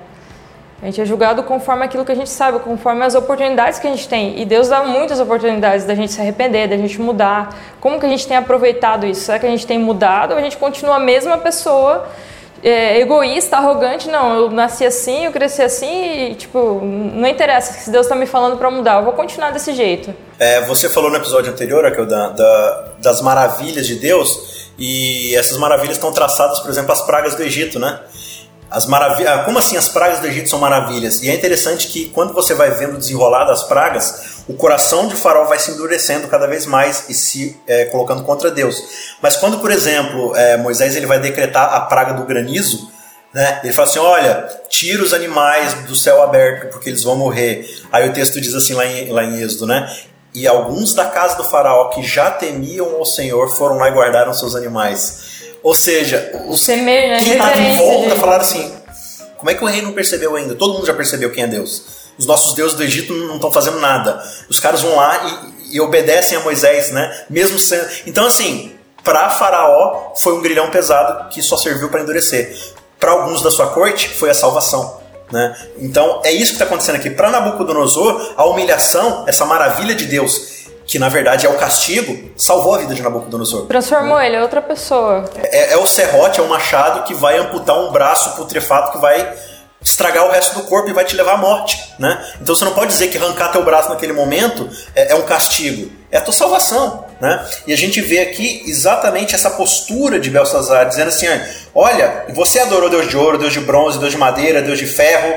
A 0.82 0.86
gente 0.86 0.98
é 0.98 1.04
julgado 1.04 1.42
conforme 1.42 1.84
aquilo 1.84 2.02
que 2.02 2.12
a 2.12 2.14
gente 2.14 2.30
sabe, 2.30 2.58
conforme 2.60 3.04
as 3.04 3.14
oportunidades 3.14 3.78
que 3.78 3.86
a 3.86 3.90
gente 3.90 4.08
tem. 4.08 4.40
E 4.40 4.46
Deus 4.46 4.70
dá 4.70 4.82
muitas 4.82 5.20
oportunidades 5.20 5.84
da 5.84 5.94
gente 5.94 6.10
se 6.10 6.18
arrepender, 6.18 6.68
da 6.68 6.78
gente 6.78 6.98
mudar. 6.98 7.54
Como 7.82 8.00
que 8.00 8.06
a 8.06 8.08
gente 8.08 8.26
tem 8.26 8.38
aproveitado 8.38 9.04
isso? 9.04 9.26
Será 9.26 9.38
que 9.38 9.44
a 9.44 9.50
gente 9.50 9.66
tem 9.66 9.78
mudado 9.78 10.32
ou 10.32 10.38
a 10.38 10.40
gente 10.40 10.56
continua 10.56 10.96
a 10.96 10.98
mesma 10.98 11.36
pessoa, 11.36 12.08
é, 12.62 13.00
egoísta, 13.00 13.56
arrogante? 13.56 14.08
Não, 14.08 14.34
eu 14.34 14.50
nasci 14.50 14.84
assim, 14.84 15.24
eu 15.24 15.32
cresci 15.32 15.62
assim 15.62 16.30
e, 16.30 16.34
tipo, 16.34 16.80
não 16.82 17.28
interessa 17.28 17.72
se 17.72 17.90
Deus 17.90 18.06
está 18.06 18.14
me 18.14 18.26
falando 18.26 18.56
para 18.56 18.70
mudar, 18.70 18.98
eu 18.98 19.04
vou 19.04 19.12
continuar 19.12 19.50
desse 19.50 19.72
jeito. 19.72 20.14
É, 20.38 20.60
você 20.62 20.88
falou 20.88 21.10
no 21.10 21.16
episódio 21.16 21.52
anterior, 21.52 21.84
Raquel, 21.84 22.06
da, 22.06 22.28
da, 22.30 22.88
das 22.98 23.20
maravilhas 23.22 23.86
de 23.86 23.96
Deus, 23.96 24.70
e 24.78 25.34
essas 25.36 25.58
maravilhas 25.58 25.96
estão 25.96 26.12
traçadas, 26.12 26.60
por 26.60 26.70
exemplo, 26.70 26.92
as 26.92 27.02
pragas 27.02 27.34
do 27.34 27.42
Egito, 27.42 27.78
né? 27.78 28.00
As 28.70 28.86
maravilhas, 28.86 29.32
ah, 29.32 29.38
como 29.42 29.58
assim 29.58 29.76
as 29.76 29.88
pragas 29.88 30.20
do 30.20 30.28
Egito 30.28 30.48
são 30.48 30.60
maravilhas? 30.60 31.22
E 31.22 31.28
é 31.28 31.34
interessante 31.34 31.88
que 31.88 32.08
quando 32.10 32.32
você 32.32 32.54
vai 32.54 32.70
vendo 32.70 32.96
desenrolar 32.96 33.44
das 33.44 33.64
pragas, 33.64 34.44
o 34.46 34.54
coração 34.54 35.08
de 35.08 35.16
Faraó 35.16 35.44
vai 35.44 35.58
se 35.58 35.72
endurecendo 35.72 36.28
cada 36.28 36.46
vez 36.46 36.66
mais 36.66 37.04
e 37.08 37.14
se 37.14 37.60
é, 37.66 37.86
colocando 37.86 38.22
contra 38.22 38.48
Deus. 38.48 38.80
Mas 39.20 39.36
quando, 39.36 39.58
por 39.58 39.72
exemplo, 39.72 40.36
é, 40.36 40.56
Moisés 40.56 40.94
ele 40.94 41.06
vai 41.06 41.18
decretar 41.18 41.74
a 41.74 41.80
praga 41.80 42.14
do 42.14 42.24
granizo, 42.24 42.88
né? 43.34 43.60
Ele 43.64 43.72
fala 43.72 43.88
assim: 43.88 43.98
olha, 43.98 44.48
tira 44.68 45.02
os 45.02 45.12
animais 45.12 45.74
do 45.86 45.96
céu 45.96 46.22
aberto 46.22 46.70
porque 46.70 46.88
eles 46.88 47.02
vão 47.02 47.16
morrer. 47.16 47.68
Aí 47.90 48.08
o 48.08 48.12
texto 48.12 48.40
diz 48.40 48.54
assim 48.54 48.74
lá 48.74 48.86
em, 48.86 49.10
lá 49.10 49.24
em 49.24 49.40
Êxodo, 49.40 49.66
né? 49.66 49.90
E 50.32 50.46
alguns 50.46 50.94
da 50.94 51.06
casa 51.06 51.36
do 51.36 51.44
faraó 51.44 51.88
que 51.88 52.04
já 52.04 52.30
temiam 52.30 52.94
ao 52.96 53.04
Senhor 53.04 53.48
foram 53.56 53.78
lá 53.78 53.88
e 53.88 53.92
guardaram 53.92 54.32
seus 54.32 54.54
animais. 54.54 55.39
Ou 55.62 55.74
seja, 55.74 56.32
os 56.48 56.64
Temer, 56.64 57.10
né? 57.10 57.18
que 57.22 57.30
estavam 57.30 57.62
em 57.62 57.76
volta 57.76 58.16
falaram 58.16 58.42
assim: 58.42 58.72
como 59.36 59.50
é 59.50 59.54
que 59.54 59.62
o 59.62 59.66
rei 59.66 59.82
não 59.82 59.92
percebeu 59.92 60.36
ainda? 60.36 60.54
Todo 60.54 60.74
mundo 60.74 60.86
já 60.86 60.94
percebeu 60.94 61.30
quem 61.30 61.44
é 61.44 61.46
Deus. 61.46 62.00
Os 62.18 62.26
nossos 62.26 62.54
deuses 62.54 62.76
do 62.76 62.82
Egito 62.82 63.14
não 63.14 63.36
estão 63.36 63.50
fazendo 63.50 63.78
nada. 63.80 64.22
Os 64.48 64.60
caras 64.60 64.82
vão 64.82 64.96
lá 64.96 65.50
e, 65.70 65.76
e 65.76 65.80
obedecem 65.80 66.36
a 66.36 66.40
Moisés, 66.40 66.90
né? 66.90 67.24
Mesmo 67.30 67.58
sendo. 67.58 67.88
Então, 68.06 68.26
assim, 68.26 68.74
para 69.02 69.30
Faraó 69.30 70.12
foi 70.14 70.34
um 70.34 70.42
grilhão 70.42 70.70
pesado 70.70 71.28
que 71.30 71.42
só 71.42 71.56
serviu 71.56 71.88
para 71.88 72.02
endurecer. 72.02 72.54
Para 72.98 73.12
alguns 73.12 73.42
da 73.42 73.50
sua 73.50 73.68
corte 73.68 74.08
foi 74.08 74.30
a 74.30 74.34
salvação. 74.34 75.00
Né? 75.32 75.56
Então 75.78 76.20
é 76.24 76.32
isso 76.32 76.46
que 76.46 76.52
está 76.54 76.64
acontecendo 76.64 76.96
aqui. 76.96 77.08
Para 77.08 77.30
Nabucodonosor, 77.30 78.34
a 78.36 78.44
humilhação, 78.44 79.24
essa 79.26 79.44
maravilha 79.44 79.94
de 79.94 80.04
Deus 80.06 80.59
que 80.90 80.98
na 80.98 81.08
verdade 81.08 81.46
é 81.46 81.48
o 81.48 81.54
castigo, 81.54 82.32
salvou 82.36 82.74
a 82.74 82.78
vida 82.78 82.92
de 82.96 83.00
Nabucodonosor. 83.00 83.66
Transformou 83.66 84.18
né? 84.18 84.26
ele 84.26 84.36
em 84.38 84.40
outra 84.40 84.60
pessoa. 84.60 85.24
É, 85.36 85.74
é, 85.74 85.76
o 85.76 85.86
serrote, 85.86 86.40
é 86.40 86.42
o 86.42 86.48
machado 86.48 87.04
que 87.04 87.14
vai 87.14 87.38
amputar 87.38 87.78
um 87.78 87.92
braço 87.92 88.34
putrefato 88.34 88.90
que 88.90 88.98
vai 88.98 89.32
estragar 89.80 90.26
o 90.26 90.32
resto 90.32 90.58
do 90.58 90.64
corpo 90.64 90.90
e 90.90 90.92
vai 90.92 91.04
te 91.04 91.14
levar 91.14 91.34
à 91.34 91.36
morte, 91.36 91.78
né? 91.96 92.20
Então 92.42 92.56
você 92.56 92.64
não 92.64 92.74
pode 92.74 92.88
dizer 92.88 93.06
que 93.06 93.16
arrancar 93.16 93.52
teu 93.52 93.64
braço 93.64 93.88
naquele 93.88 94.12
momento 94.12 94.68
é, 94.92 95.12
é 95.12 95.14
um 95.14 95.22
castigo, 95.22 95.92
é 96.10 96.18
a 96.18 96.20
tua 96.20 96.34
salvação, 96.34 97.04
né? 97.20 97.48
E 97.68 97.72
a 97.72 97.76
gente 97.76 98.00
vê 98.00 98.18
aqui 98.18 98.64
exatamente 98.66 99.32
essa 99.32 99.50
postura 99.50 100.18
de 100.18 100.28
Belsazar, 100.28 100.88
dizendo 100.88 101.08
assim, 101.08 101.26
olha, 101.72 102.24
você 102.30 102.58
adorou 102.58 102.90
Deus 102.90 103.08
de 103.08 103.16
ouro, 103.16 103.38
Deus 103.38 103.52
de 103.52 103.60
bronze, 103.60 103.96
Deus 103.96 104.10
de 104.10 104.18
madeira, 104.18 104.60
Deus 104.60 104.80
de 104.80 104.86
ferro, 104.86 105.32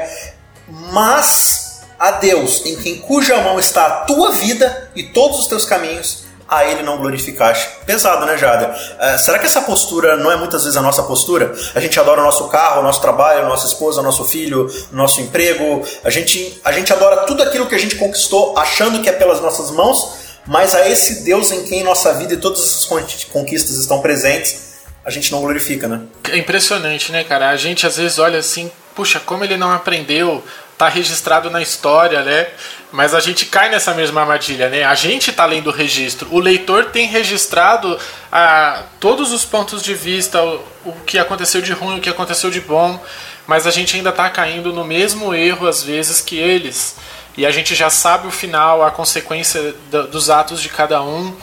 mas 0.92 1.73
a 2.04 2.12
Deus 2.12 2.66
em 2.66 2.76
quem 2.76 2.98
cuja 2.98 3.38
mão 3.38 3.58
está 3.58 3.86
a 3.86 3.92
tua 4.02 4.32
vida 4.32 4.92
e 4.94 5.04
todos 5.04 5.39
os 5.39 5.48
teus 5.48 5.63
caminhos, 5.63 6.26
a 6.50 6.66
Ele 6.66 6.84
não 6.84 6.98
glorificaste. 6.98 7.66
Pesado, 7.86 8.26
né, 8.26 8.38
Jada? 8.38 8.76
Uh, 8.76 9.18
será 9.18 9.39
que 9.39 9.46
essa 9.46 9.62
postura 9.62 10.18
não 10.18 10.30
é 10.30 10.36
muitas 10.36 10.66
vezes 10.66 10.76
a 10.76 10.82
nossa 10.82 11.02
postura? 11.04 11.56
A 11.74 11.80
gente 11.80 11.98
adora 11.98 12.20
o 12.20 12.26
nosso 12.26 12.50
carro, 12.50 12.82
o 12.82 12.84
nosso 12.84 13.00
trabalho, 13.00 13.46
a 13.46 13.48
nossa 13.48 13.66
esposa, 13.68 14.02
o 14.02 14.04
nosso 14.04 14.26
filho, 14.26 14.70
o 14.92 14.96
nosso 14.98 15.22
emprego. 15.22 15.82
A 16.04 16.10
gente, 16.10 16.60
a 16.66 16.74
gente 16.74 16.92
adora 16.92 17.26
tudo 17.26 17.42
aquilo 17.42 17.68
que 17.68 17.76
a 17.76 17.80
gente 17.80 17.96
conquistou 17.96 18.58
achando 18.58 19.02
que 19.02 19.08
é 19.08 19.13
pelas 19.13 19.39
nossas 19.39 19.72
mãos, 19.72 20.16
mas 20.46 20.76
a 20.76 20.86
esse 20.89 21.24
Deus 21.24 21.54
em 21.54 21.63
quem 21.63 21.84
nossa 21.84 22.13
vida 22.16 22.34
e 22.34 22.38
todas 22.38 22.60
as 22.60 23.24
conquistas 23.32 23.78
estão 23.78 24.02
presentes, 24.02 24.74
a 25.06 25.10
gente 25.10 25.32
não 25.32 25.39
glorifica, 25.39 25.88
né? 25.88 26.02
É 26.30 26.38
impressionante, 26.38 27.13
né, 27.13 27.24
cara? 27.24 27.50
A 27.50 27.56
gente 27.56 27.88
às 27.88 27.96
vezes 27.96 28.20
olha 28.20 28.39
assim, 28.39 28.70
puxa, 28.94 29.22
como 29.22 29.46
ele 29.46 29.56
não 29.56 29.72
aprendeu 29.72 30.44
tá 30.78 30.88
registrado 30.88 31.50
na 31.50 31.62
história, 31.62 32.24
né? 32.24 32.48
Mas 32.92 33.14
a 33.14 33.20
gente 33.20 33.46
cai 33.46 33.70
nessa 33.70 33.94
mesma 33.94 34.22
armadilha, 34.22 34.70
né? 34.70 34.84
A 34.84 34.96
gente 34.96 35.30
está 35.32 35.46
lendo 35.46 35.68
o 35.68 35.74
registro. 35.74 36.28
O 36.32 36.40
leitor 36.40 36.86
tem 36.86 37.08
registrado 37.08 37.98
a, 38.32 38.84
todos 39.00 39.32
os 39.32 39.46
pontos 39.46 39.82
de 39.82 39.94
vista, 39.94 40.44
o, 40.44 40.64
o 40.86 40.94
que 41.06 41.18
aconteceu 41.18 41.62
de 41.62 41.74
ruim, 41.74 41.98
o 41.98 42.02
que 42.02 42.10
aconteceu 42.10 42.50
de 42.50 42.62
bom, 42.62 43.04
mas 43.48 43.66
a 43.66 43.72
gente 43.72 43.96
ainda 43.96 44.10
está 44.10 44.30
caindo 44.30 44.72
no 44.72 44.84
mesmo 44.84 45.34
erro 45.34 45.68
às 45.68 45.84
vezes 45.84 46.22
que 46.22 46.38
eles. 46.38 46.96
E 47.36 47.46
a 47.46 47.52
gente 47.52 47.74
já 47.74 47.90
sabe 47.90 48.28
o 48.28 48.32
final, 48.32 48.84
a 48.84 48.92
consequência 48.92 49.74
dos 50.12 50.30
atos 50.30 50.62
de 50.62 50.70
cada 50.70 51.02
um. 51.02 51.36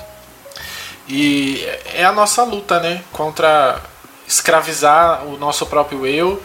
E 1.08 1.66
é 1.94 2.04
a 2.04 2.12
nossa 2.12 2.44
luta, 2.44 2.78
né? 2.78 3.02
Contra 3.12 3.80
escravizar 4.26 5.24
o 5.24 5.36
nosso 5.36 5.66
próprio 5.66 6.06
eu 6.06 6.40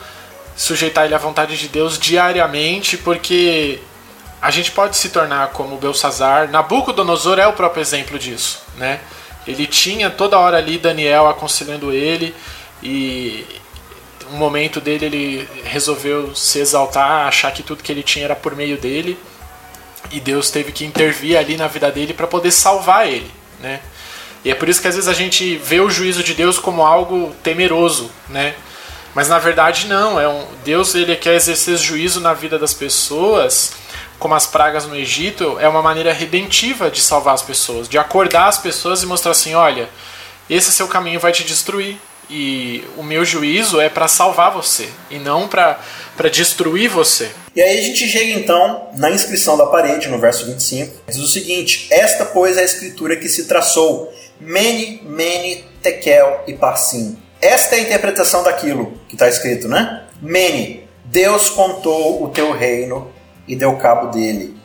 sujeitar 0.56 1.06
ele 1.06 1.16
à 1.16 1.18
vontade 1.18 1.58
de 1.58 1.68
Deus 1.68 2.00
diariamente, 2.00 2.98
porque 2.98 3.80
a 4.42 4.52
gente 4.52 4.72
pode 4.72 4.96
se 4.98 5.10
tornar 5.10 5.50
como 5.50 5.78
Belsazar. 5.78 6.50
Nabucodonosor 6.50 7.40
é 7.40 7.48
o 7.48 7.54
próprio 7.54 7.82
exemplo 7.82 8.18
disso, 8.18 8.62
né? 8.78 9.00
Ele 9.48 9.68
tinha 9.68 10.10
toda 10.10 10.40
hora 10.40 10.58
ali 10.58 10.78
Daniel 10.78 11.28
aconselhando 11.28 11.92
ele 11.92 12.34
e 12.82 13.46
um 14.32 14.38
momento 14.38 14.82
dele 14.82 15.06
ele 15.06 15.50
resolveu 15.64 16.36
se 16.36 16.60
exaltar, 16.60 17.28
achar 17.28 17.52
que 17.52 17.62
tudo 17.62 17.84
que 17.84 17.92
ele 17.92 18.02
tinha 18.02 18.26
era 18.26 18.36
por 18.36 18.56
meio 18.56 18.78
dele 18.78 19.18
e 20.12 20.20
Deus 20.20 20.50
teve 20.50 20.72
que 20.72 20.86
intervir 20.86 21.38
ali 21.38 21.58
na 21.58 21.68
vida 21.68 21.92
dele 21.92 22.14
para 22.14 22.28
poder 22.28 22.52
salvar 22.52 23.08
ele, 23.08 23.30
né? 23.60 23.82
E 24.44 24.52
é 24.52 24.56
por 24.56 24.70
isso 24.70 24.82
que 24.82 24.88
às 24.88 24.96
vezes 24.96 25.10
a 25.10 25.14
gente 25.14 25.58
vê 25.58 25.80
o 25.80 25.90
juízo 25.90 26.24
de 26.24 26.36
Deus 26.36 26.60
como 26.60 26.84
algo 26.84 27.36
temeroso, 27.44 28.12
né? 28.30 28.54
Mas 29.16 29.30
na 29.30 29.40
verdade 29.40 29.88
não, 29.88 30.20
é 30.20 30.28
um 30.28 30.46
Deus 30.64 30.94
ele 30.94 31.16
quer 31.16 31.36
exercer 31.36 31.78
juízo 31.78 32.20
na 32.20 32.34
vida 32.34 32.60
das 32.60 32.74
pessoas, 32.74 33.72
como 34.20 34.36
as 34.36 34.46
pragas 34.46 34.86
no 34.86 34.96
Egito, 34.96 35.58
é 35.60 35.68
uma 35.68 35.82
maneira 35.82 36.12
redentiva 36.12 36.92
de 36.92 37.02
salvar 37.02 37.34
as 37.34 37.42
pessoas, 37.42 37.88
de 37.88 37.98
acordar 37.98 38.48
as 38.48 38.58
pessoas 38.58 39.02
e 39.02 39.06
mostrar 39.06 39.32
assim, 39.32 39.56
olha, 39.56 39.90
esse 40.50 40.72
seu 40.72 40.88
caminho 40.88 41.20
vai 41.20 41.32
te 41.32 41.44
destruir 41.44 41.98
e 42.30 42.84
o 42.98 43.04
meu 43.04 43.24
juízo 43.24 43.80
é 43.80 43.88
para 43.88 44.08
salvar 44.08 44.52
você 44.52 44.90
e 45.10 45.18
não 45.18 45.48
para 45.48 45.80
destruir 46.32 46.90
você. 46.90 47.32
E 47.56 47.62
aí 47.62 47.80
a 47.80 47.82
gente 47.82 48.08
chega 48.10 48.32
então 48.32 48.90
na 48.96 49.12
inscrição 49.12 49.58
da 49.58 49.68
parede, 49.68 50.10
no 50.10 50.20
verso 50.20 50.46
25, 50.46 51.04
diz 51.08 51.18
o 51.18 51.28
seguinte: 51.28 51.88
Esta, 51.90 52.26
pois, 52.26 52.58
é 52.58 52.62
a 52.62 52.66
escritura 52.66 53.16
que 53.16 53.30
se 53.30 53.48
traçou, 53.48 54.12
Mene, 54.40 55.02
Mene, 55.06 55.64
Tekel 55.82 56.44
e 56.48 56.54
Parsim. 56.54 57.18
Esta 57.46 57.76
é 57.76 57.80
a 57.80 57.82
interpretação 57.84 58.42
daquilo 58.42 58.94
que 59.08 59.14
está 59.14 59.30
escrito, 59.30 59.68
né? 59.68 60.02
Mene, 60.20 60.90
Deus 61.04 61.48
contou 61.48 62.24
o 62.24 62.30
teu 62.30 62.52
reino 62.52 63.12
e 63.48 63.56
deu 63.56 63.78
cabo 63.78 64.08
dele. 64.08 64.58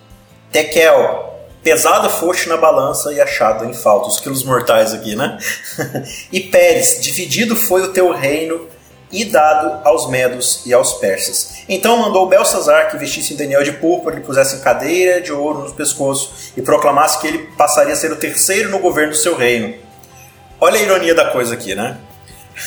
Tekel, 0.51 1.43
pesado 1.63 2.09
foste 2.09 2.49
na 2.49 2.57
balança 2.57 3.13
e 3.13 3.21
achado 3.21 3.67
em 3.67 3.75
falta, 3.75 4.09
os 4.09 4.19
quilos 4.19 4.43
mortais 4.45 4.95
aqui, 4.95 5.15
né? 5.15 5.37
e 6.33 6.41
Pérez, 6.41 7.01
dividido 7.03 7.55
foi 7.55 7.83
o 7.83 7.93
teu 7.93 8.13
reino 8.13 8.67
e 9.13 9.27
dado 9.27 9.87
aos 9.87 10.09
medos 10.09 10.63
e 10.65 10.73
aos 10.73 10.95
persas. 10.95 11.57
Então 11.69 11.99
mandou 11.99 12.31
Belsazar 12.31 12.91
que 12.91 12.97
vestisse 12.97 13.35
Daniel 13.35 13.63
de 13.63 13.73
púrpura, 13.73 14.17
lhe 14.17 14.23
pusesse 14.23 14.59
cadeira 14.63 15.21
de 15.21 15.33
ouro 15.33 15.69
no 15.69 15.75
pescoço 15.75 16.33
e 16.57 16.63
proclamasse 16.63 17.21
que 17.21 17.27
ele 17.27 17.51
passaria 17.59 17.93
a 17.93 17.97
ser 17.97 18.11
o 18.11 18.17
terceiro 18.17 18.71
no 18.71 18.79
governo 18.79 19.11
do 19.11 19.19
seu 19.19 19.37
reino. 19.37 19.75
Olha 20.59 20.81
a 20.81 20.83
ironia 20.83 21.15
da 21.15 21.27
coisa 21.27 21.53
aqui, 21.53 21.75
né? 21.75 21.99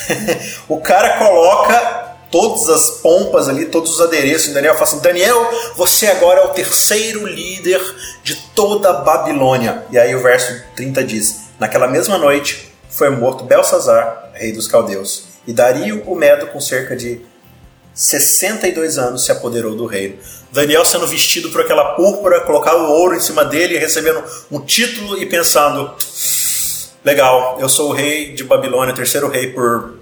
o 0.68 0.80
cara 0.80 1.18
coloca 1.18 2.14
todas 2.34 2.68
as 2.68 2.90
pompas 3.02 3.48
ali, 3.48 3.66
todos 3.66 3.92
os 3.94 4.02
adereços 4.02 4.50
em 4.50 4.54
Daniel, 4.54 4.74
fala 4.74 4.86
assim: 4.86 5.00
Daniel, 5.00 5.52
você 5.76 6.08
agora 6.08 6.42
é 6.42 6.46
o 6.46 6.50
terceiro 6.50 7.28
líder 7.28 7.80
de 8.24 8.36
toda 8.56 8.90
a 8.90 8.94
Babilônia. 8.94 9.84
E 9.92 10.00
aí 10.00 10.16
o 10.16 10.22
verso 10.22 10.62
30 10.76 11.04
diz: 11.04 11.42
Naquela 11.60 11.88
mesma 11.88 12.18
noite 12.18 12.74
foi 12.90 13.10
morto 13.10 13.44
Belsazar, 13.44 14.32
rei 14.34 14.52
dos 14.52 14.68
caldeus, 14.68 15.26
e 15.46 15.54
Dario 15.54 16.04
o 16.08 16.16
Medo, 16.16 16.48
com 16.48 16.60
cerca 16.60 16.96
de 16.96 17.22
62 17.94 18.98
anos, 18.98 19.24
se 19.24 19.32
apoderou 19.32 19.76
do 19.76 19.86
reino. 19.86 20.18
Daniel 20.52 20.84
sendo 20.86 21.06
vestido 21.08 21.50
por 21.50 21.62
aquela 21.62 21.94
púrpura, 21.96 22.42
colocado 22.42 22.84
ouro 22.84 23.16
em 23.16 23.20
cima 23.20 23.46
dele, 23.46 23.78
recebendo 23.78 24.24
um 24.52 24.60
título 24.60 25.22
e 25.22 25.26
pensando: 25.28 25.94
legal, 27.04 27.58
eu 27.60 27.70
sou 27.70 27.90
o 27.90 27.94
rei 27.94 28.34
de 28.34 28.44
Babilônia, 28.44 28.94
terceiro 28.94 29.28
rei 29.28 29.48
por 29.48 30.00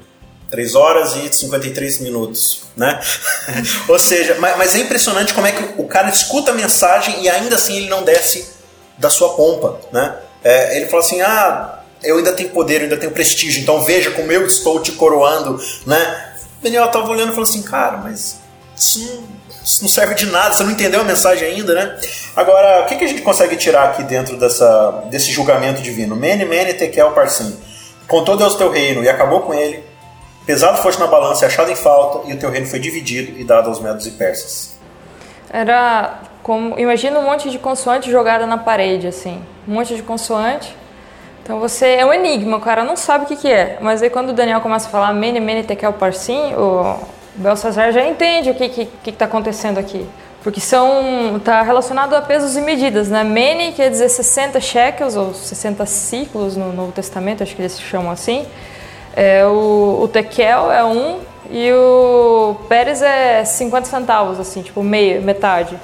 3 0.50 0.76
horas 0.76 1.16
e 1.16 1.34
53 1.34 2.02
minutos, 2.02 2.64
né? 2.76 3.00
Ou 3.88 3.98
seja, 3.98 4.36
mas, 4.40 4.58
mas, 4.58 4.76
é 4.76 4.80
impressionante 4.80 5.34
como 5.34 5.48
é 5.48 5.52
que 5.52 5.82
o 5.82 5.88
cara 5.88 6.10
escuta 6.10 6.52
a 6.52 6.54
mensagem 6.54 7.24
e 7.24 7.30
ainda 7.30 7.56
assim 7.56 7.78
ele 7.78 7.90
não 7.90 8.04
desce 8.04 8.52
da 8.98 9.10
sua 9.10 9.30
pompa, 9.30 9.80
né? 9.92 10.16
É, 10.44 10.78
ele 10.78 10.88
fala 10.88 11.02
assim, 11.02 11.22
ah, 11.22 11.80
eu 12.04 12.18
ainda 12.18 12.34
tenho 12.34 12.50
poder, 12.50 12.78
eu 12.78 12.84
ainda 12.84 12.98
tenho 12.98 13.12
prestígio, 13.12 13.62
então 13.62 13.82
veja 13.84 14.12
como 14.12 14.32
eu 14.32 14.46
estou 14.46 14.82
te 14.82 14.92
coroando, 14.92 15.60
né? 15.86 16.36
Daniel 16.62 16.86
estava 16.86 17.10
olhando 17.10 17.30
e 17.30 17.36
falou 17.36 17.50
assim, 17.50 17.62
cara, 17.64 17.98
mas 17.98 18.40
isso 18.82 19.82
não, 19.82 19.90
serve 19.90 20.16
de 20.16 20.26
nada, 20.26 20.54
você 20.54 20.64
não 20.64 20.72
entendeu 20.72 21.02
a 21.02 21.04
mensagem 21.04 21.48
ainda, 21.48 21.74
né? 21.74 22.00
Agora, 22.36 22.84
o 22.84 22.86
que, 22.88 22.96
que 22.96 23.06
a 23.06 23.08
gente 23.08 23.22
consegue 23.22 23.56
tirar 23.56 23.90
aqui 23.90 24.04
dentro 24.04 24.38
dessa, 24.38 25.04
desse 25.10 25.32
julgamento 25.32 25.82
divino? 25.82 26.16
Mene, 26.16 26.46
mene, 26.46 26.74
tekel, 26.74 27.12
parsim. 27.12 27.58
Contou 28.08 28.36
Deus 28.36 28.56
teu 28.56 28.72
reino 28.72 29.04
e 29.04 29.10
acabou 29.10 29.42
com 29.42 29.54
ele, 29.54 29.84
Pesado 30.46 30.80
foste 30.80 31.00
na 31.00 31.06
balança 31.06 31.46
e 31.46 31.48
achado 31.48 31.72
em 31.72 31.76
falta, 31.76 32.28
e 32.28 32.34
o 32.34 32.40
teu 32.40 32.50
reino 32.50 32.66
foi 32.66 32.80
dividido 32.80 33.40
e 33.40 33.44
dado 33.44 33.70
aos 33.70 33.80
medos 33.80 34.08
e 34.08 34.12
persas. 34.12 34.76
Era 35.50 36.20
como. 36.42 36.80
Imagina 36.80 37.20
um 37.20 37.24
monte 37.24 37.50
de 37.50 37.60
consoante 37.60 38.10
jogada 38.10 38.46
na 38.48 38.58
parede, 38.58 39.08
assim. 39.08 39.40
Um 39.68 39.74
monte 39.74 39.96
de 39.96 40.02
consoante. 40.02 40.76
Então 41.44 41.60
você. 41.60 41.94
É 41.94 42.06
um 42.06 42.12
enigma, 42.12 42.58
o 42.58 42.62
cara 42.62 42.84
não 42.84 42.98
sabe 42.98 43.26
o 43.26 43.28
que, 43.28 43.36
que 43.36 43.52
é. 43.52 43.78
Mas 43.82 44.02
aí 44.02 44.10
quando 44.10 44.30
o 44.30 44.34
Daniel 44.34 44.62
começa 44.62 44.88
a 44.88 44.90
falar 44.90 45.14
Mene, 45.14 45.40
Mene, 45.40 45.64
Tekel, 45.64 45.94
Parsim, 45.94 46.56
o 46.56 46.98
Belsazar 47.36 47.92
já 47.92 48.06
entende 48.06 48.50
o 48.50 48.56
que 48.56 48.66
está 48.66 48.76
que, 48.76 48.90
que, 49.04 49.12
tá 49.12 49.26
acontecendo 49.26 49.78
aqui. 49.78 50.06
Porque 50.44 50.60
são 50.60 51.38
está 51.38 51.62
relacionado 51.62 52.16
a 52.16 52.22
pesos 52.22 52.58
e 52.58 52.62
medidas, 52.62 53.10
né? 53.10 53.24
Mene 53.24 53.74
quer 53.74 53.90
dizer 53.90 54.10
60 54.10 54.60
shekels 54.60 55.16
ou 55.16 55.34
60 55.34 55.86
ciclos 55.86 56.58
no 56.58 56.74
Novo 56.74 56.92
Testamento, 56.92 57.44
acho 57.44 57.56
que 57.56 57.62
eles 57.62 57.80
chamam 57.80 58.12
assim. 58.12 58.46
É, 59.16 59.46
o, 59.46 60.00
o 60.04 60.08
Tekel 60.08 60.72
é 60.72 60.84
um 60.84 61.20
e 61.50 61.72
o 61.72 62.56
Pérez 62.68 63.02
é 63.02 63.44
50 63.44 63.88
centavos, 63.88 64.40
assim, 64.40 64.62
tipo 64.62 64.82
meio, 64.82 65.22
metade. 65.22 65.78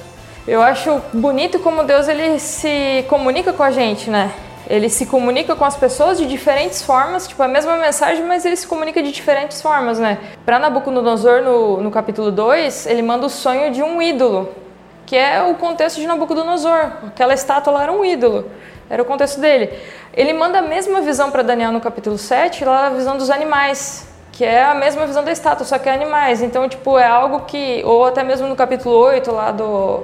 Eu 0.47 0.62
acho 0.62 1.01
bonito 1.13 1.60
como 1.60 1.83
Deus 1.83 2.07
ele 2.07 2.39
se 2.39 3.05
comunica 3.10 3.51
com 3.51 3.63
a 3.63 3.69
gente, 3.69 4.10
né? 4.10 4.31
Ele 4.69 4.89
se 4.89 5.06
comunica 5.06 5.56
com 5.56 5.63
as 5.63 5.77
pessoas 5.77 6.17
de 6.17 6.25
diferentes 6.25 6.82
formas, 6.82 7.27
tipo 7.27 7.41
a 7.41 7.47
mesma 7.47 7.77
mensagem, 7.77 8.25
mas 8.25 8.45
ele 8.45 8.56
se 8.56 8.67
comunica 8.67 9.01
de 9.01 9.12
diferentes 9.12 9.62
formas, 9.62 9.97
né? 9.97 10.17
Para 10.45 10.60
Nabucodonosor, 10.60 11.41
no, 11.41 11.82
no 11.82 11.89
capítulo 11.89 12.32
2, 12.32 12.86
ele 12.88 13.01
manda 13.01 13.25
o 13.25 13.30
sonho 13.30 13.71
de 13.71 13.82
um 13.82 14.01
ídolo, 14.01 14.49
que 15.06 15.15
é 15.15 15.41
o 15.41 15.56
contexto 15.56 16.01
de 16.01 16.08
Nabucodonosor. 16.08 16.91
Aquela 17.08 17.34
estátua 17.34 17.71
lá 17.71 17.84
era 17.84 17.91
um 17.91 18.03
ídolo, 18.03 18.51
era 18.89 19.01
o 19.01 19.06
contexto 19.06 19.39
dele. 19.39 19.71
Ele 20.13 20.34
manda 20.34 20.60
a 20.60 20.62
mesma 20.62 20.99
visão 20.99 21.32
para 21.32 21.43
Daniel 21.43 21.71
no 21.71 21.80
capítulo 21.80 22.17
7, 22.17 22.65
lá 22.65 22.88
a 22.88 22.89
visão 22.89 23.15
dos 23.17 23.30
animais, 23.30 24.06
que 24.34 24.43
é 24.43 24.63
a 24.63 24.75
mesma 24.75 25.06
visão 25.06 25.23
da 25.23 25.32
estátua, 25.32 25.65
só 25.65 25.80
que 25.80 25.88
é 25.88 25.93
animais. 25.93 26.41
Então, 26.41 26.67
tipo, 26.67 26.97
é 26.97 27.08
algo 27.08 27.41
que 27.41 27.82
ou 27.86 28.06
até 28.06 28.21
mesmo 28.21 28.47
no 28.47 28.56
capítulo 28.56 28.95
8 28.95 29.32
lá 29.32 29.51
do 29.51 30.03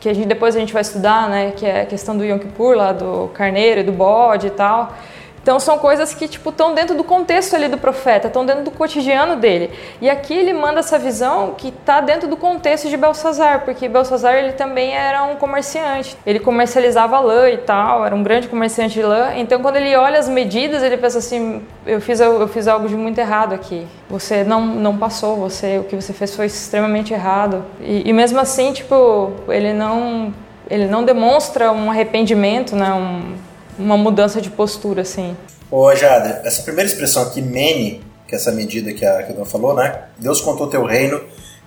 que 0.00 0.08
a 0.08 0.14
gente, 0.14 0.26
depois 0.26 0.56
a 0.56 0.58
gente 0.58 0.72
vai 0.72 0.82
estudar, 0.82 1.28
né, 1.28 1.52
que 1.52 1.66
é 1.66 1.82
a 1.82 1.86
questão 1.86 2.16
do 2.16 2.24
Yom 2.24 2.38
Kippur 2.38 2.76
lá 2.76 2.92
do 2.92 3.28
carneiro 3.34 3.80
e 3.80 3.82
do 3.82 3.92
bode 3.92 4.48
e 4.48 4.50
tal. 4.50 4.94
Então 5.42 5.58
são 5.58 5.76
coisas 5.76 6.14
que 6.14 6.28
tipo 6.28 6.50
estão 6.50 6.72
dentro 6.72 6.96
do 6.96 7.02
contexto 7.02 7.54
ali 7.56 7.66
do 7.66 7.76
profeta, 7.76 8.28
estão 8.28 8.46
dentro 8.46 8.62
do 8.62 8.70
cotidiano 8.70 9.36
dele. 9.36 9.70
E 10.00 10.08
aqui 10.08 10.34
ele 10.34 10.52
manda 10.52 10.78
essa 10.78 10.98
visão 10.98 11.54
que 11.58 11.68
está 11.68 12.00
dentro 12.00 12.28
do 12.28 12.36
contexto 12.36 12.88
de 12.88 12.96
Belsazar, 12.96 13.64
porque 13.64 13.88
Belsazar 13.88 14.34
ele 14.34 14.52
também 14.52 14.94
era 14.94 15.24
um 15.24 15.34
comerciante. 15.34 16.16
Ele 16.24 16.38
comercializava 16.38 17.18
lã 17.18 17.50
e 17.50 17.58
tal, 17.58 18.06
era 18.06 18.14
um 18.14 18.22
grande 18.22 18.46
comerciante 18.46 18.94
de 18.94 19.02
lã. 19.02 19.32
Então 19.36 19.60
quando 19.60 19.76
ele 19.76 19.94
olha 19.96 20.18
as 20.18 20.28
medidas, 20.28 20.82
ele 20.82 20.96
pensa 20.96 21.18
assim: 21.18 21.62
eu 21.84 22.00
fiz 22.00 22.20
eu 22.20 22.46
fiz 22.46 22.68
algo 22.68 22.88
de 22.88 22.94
muito 22.94 23.18
errado 23.18 23.52
aqui. 23.52 23.86
Você 24.08 24.44
não 24.44 24.64
não 24.64 24.96
passou, 24.96 25.36
você 25.36 25.78
o 25.78 25.84
que 25.84 25.96
você 25.96 26.12
fez 26.12 26.36
foi 26.36 26.46
extremamente 26.46 27.12
errado. 27.12 27.64
E, 27.80 28.08
e 28.08 28.12
mesmo 28.12 28.38
assim, 28.38 28.72
tipo, 28.72 29.32
ele 29.48 29.72
não 29.72 30.32
ele 30.70 30.86
não 30.86 31.04
demonstra 31.04 31.72
um 31.72 31.90
arrependimento, 31.90 32.76
né? 32.76 32.92
Um, 32.94 33.51
uma 33.78 33.96
mudança 33.96 34.40
de 34.40 34.50
postura, 34.50 35.02
assim. 35.02 35.36
Ô, 35.70 35.94
Jada, 35.94 36.42
essa 36.44 36.62
primeira 36.62 36.88
expressão 36.88 37.22
aqui, 37.22 37.40
mene, 37.40 38.02
que 38.28 38.34
é 38.34 38.38
essa 38.38 38.52
medida 38.52 38.92
que 38.92 39.04
a, 39.04 39.22
que 39.22 39.40
a 39.40 39.44
falou, 39.44 39.74
né? 39.74 40.04
Deus 40.18 40.40
contou 40.40 40.66
teu 40.66 40.84
reino 40.84 41.20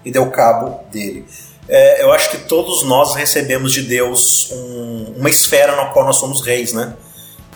e 0.03 0.11
deu 0.11 0.29
cabo 0.29 0.79
dele. 0.91 1.25
É, 1.67 2.03
eu 2.03 2.11
acho 2.11 2.29
que 2.29 2.37
todos 2.37 2.83
nós 2.83 3.15
recebemos 3.15 3.73
de 3.73 3.81
Deus 3.81 4.51
um, 4.51 5.13
uma 5.17 5.29
esfera 5.29 5.75
na 5.75 5.85
qual 5.85 6.05
nós 6.05 6.17
somos 6.17 6.41
reis, 6.41 6.73
né? 6.73 6.93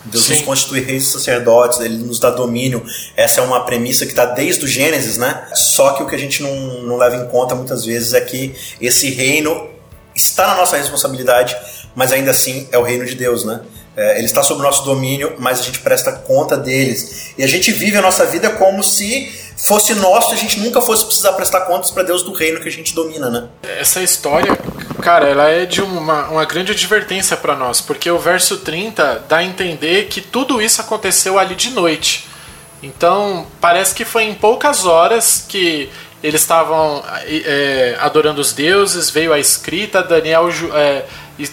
Deus 0.04 0.24
Sim. 0.24 0.34
nos 0.34 0.42
constitui 0.42 0.80
reis 0.80 1.04
e 1.04 1.12
sacerdotes, 1.12 1.78
ele 1.80 1.98
nos 1.98 2.18
dá 2.18 2.30
domínio. 2.30 2.84
Essa 3.16 3.40
é 3.40 3.44
uma 3.44 3.64
premissa 3.64 4.06
que 4.06 4.12
está 4.12 4.24
desde 4.24 4.64
o 4.64 4.68
Gênesis, 4.68 5.18
né? 5.18 5.46
Só 5.54 5.92
que 5.92 6.02
o 6.02 6.06
que 6.06 6.14
a 6.14 6.18
gente 6.18 6.42
não, 6.42 6.54
não 6.82 6.96
leva 6.96 7.16
em 7.16 7.28
conta 7.28 7.54
muitas 7.54 7.84
vezes 7.84 8.14
é 8.14 8.20
que 8.20 8.54
esse 8.80 9.10
reino 9.10 9.68
está 10.14 10.48
na 10.48 10.54
nossa 10.56 10.76
responsabilidade, 10.76 11.56
mas 11.94 12.12
ainda 12.12 12.30
assim 12.30 12.66
é 12.72 12.78
o 12.78 12.82
reino 12.82 13.04
de 13.04 13.14
Deus, 13.14 13.44
né? 13.44 13.60
É, 13.96 14.18
ele 14.18 14.26
está 14.26 14.42
sob 14.42 14.60
o 14.60 14.62
nosso 14.62 14.84
domínio, 14.84 15.34
mas 15.38 15.60
a 15.60 15.62
gente 15.62 15.80
presta 15.80 16.12
conta 16.12 16.56
deles. 16.56 17.32
E 17.36 17.42
a 17.42 17.46
gente 17.46 17.72
vive 17.72 17.96
a 17.96 18.02
nossa 18.02 18.24
vida 18.26 18.50
como 18.50 18.82
se 18.82 19.30
fosse 19.60 19.94
nosso 19.94 20.32
a 20.32 20.36
gente 20.36 20.58
nunca 20.58 20.80
fosse 20.80 21.04
precisar 21.04 21.32
prestar 21.34 21.62
contas 21.62 21.90
para 21.90 22.02
Deus 22.02 22.22
do 22.22 22.32
reino 22.32 22.60
que 22.60 22.68
a 22.68 22.72
gente 22.72 22.94
domina, 22.94 23.28
né? 23.28 23.48
Essa 23.78 24.02
história, 24.02 24.56
cara, 25.02 25.28
ela 25.28 25.48
é 25.48 25.66
de 25.66 25.82
uma, 25.82 26.28
uma 26.28 26.44
grande 26.44 26.72
advertência 26.72 27.36
para 27.36 27.54
nós, 27.54 27.80
porque 27.80 28.10
o 28.10 28.18
verso 28.18 28.58
30 28.58 29.24
dá 29.28 29.38
a 29.38 29.44
entender 29.44 30.06
que 30.06 30.20
tudo 30.20 30.62
isso 30.62 30.80
aconteceu 30.80 31.38
ali 31.38 31.54
de 31.54 31.70
noite. 31.70 32.26
Então, 32.82 33.46
parece 33.60 33.94
que 33.94 34.04
foi 34.04 34.24
em 34.24 34.34
poucas 34.34 34.86
horas 34.86 35.44
que 35.46 35.90
eles 36.22 36.40
estavam 36.40 37.02
é, 37.26 37.96
adorando 38.00 38.40
os 38.40 38.52
deuses, 38.52 39.10
veio 39.10 39.32
a 39.32 39.38
escrita, 39.38 40.02
Daniel 40.02 40.48
é, 40.74 41.04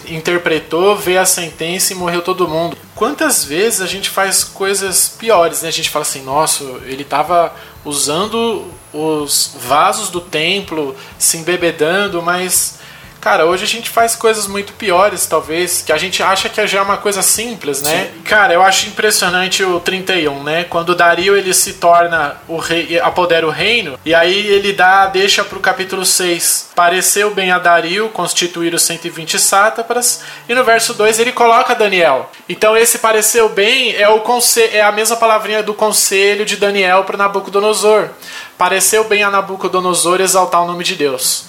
interpretou, 0.08 0.96
veio 0.96 1.20
a 1.20 1.26
sentença 1.26 1.92
e 1.92 1.96
morreu 1.96 2.22
todo 2.22 2.48
mundo. 2.48 2.76
Quantas 2.94 3.44
vezes 3.44 3.80
a 3.80 3.86
gente 3.86 4.10
faz 4.10 4.44
coisas 4.44 5.08
piores, 5.08 5.62
né? 5.62 5.68
A 5.68 5.72
gente 5.72 5.90
fala 5.90 6.02
assim, 6.02 6.22
nossa, 6.22 6.64
ele 6.84 7.02
estava 7.02 7.54
usando 7.84 8.66
os 8.92 9.54
vasos 9.60 10.10
do 10.10 10.20
templo, 10.20 10.96
se 11.18 11.36
embebedando, 11.36 12.22
mas 12.22 12.77
Cara, 13.20 13.46
hoje 13.46 13.64
a 13.64 13.66
gente 13.66 13.90
faz 13.90 14.14
coisas 14.14 14.46
muito 14.46 14.72
piores, 14.74 15.26
talvez, 15.26 15.82
que 15.82 15.92
a 15.92 15.98
gente 15.98 16.22
acha 16.22 16.48
que 16.48 16.64
já 16.66 16.78
é 16.78 16.82
uma 16.82 16.96
coisa 16.96 17.20
simples, 17.20 17.82
né? 17.82 18.10
Sim. 18.12 18.22
Cara, 18.22 18.54
eu 18.54 18.62
acho 18.62 18.86
impressionante 18.86 19.64
o 19.64 19.80
31, 19.80 20.42
né? 20.42 20.64
Quando 20.64 20.94
Dario 20.94 21.36
ele 21.36 21.52
se 21.52 21.74
torna 21.74 22.36
o 22.46 22.56
rei, 22.56 22.98
apodera 23.00 23.46
o 23.46 23.50
reino, 23.50 23.98
e 24.04 24.14
aí 24.14 24.46
ele 24.46 24.72
dá, 24.72 25.06
deixa 25.06 25.44
pro 25.44 25.58
capítulo 25.58 26.04
6. 26.04 26.70
Pareceu 26.74 27.34
bem 27.34 27.50
a 27.50 27.58
Dario 27.58 28.08
constituir 28.10 28.72
os 28.72 28.82
120 28.82 29.38
sátrapas, 29.38 30.22
e 30.48 30.54
no 30.54 30.62
verso 30.62 30.94
2 30.94 31.18
ele 31.18 31.32
coloca 31.32 31.74
Daniel. 31.74 32.30
Então 32.48 32.76
esse 32.76 32.98
pareceu 32.98 33.48
bem 33.48 33.94
é 33.96 34.08
o 34.08 34.22
é 34.70 34.82
a 34.82 34.92
mesma 34.92 35.16
palavrinha 35.16 35.62
do 35.62 35.74
conselho 35.74 36.44
de 36.44 36.56
Daniel 36.56 37.04
para 37.04 37.16
Nabucodonosor. 37.16 38.10
Pareceu 38.56 39.04
bem 39.04 39.22
a 39.22 39.30
Nabucodonosor 39.30 40.20
exaltar 40.20 40.62
o 40.62 40.66
nome 40.66 40.84
de 40.84 40.94
Deus. 40.94 41.47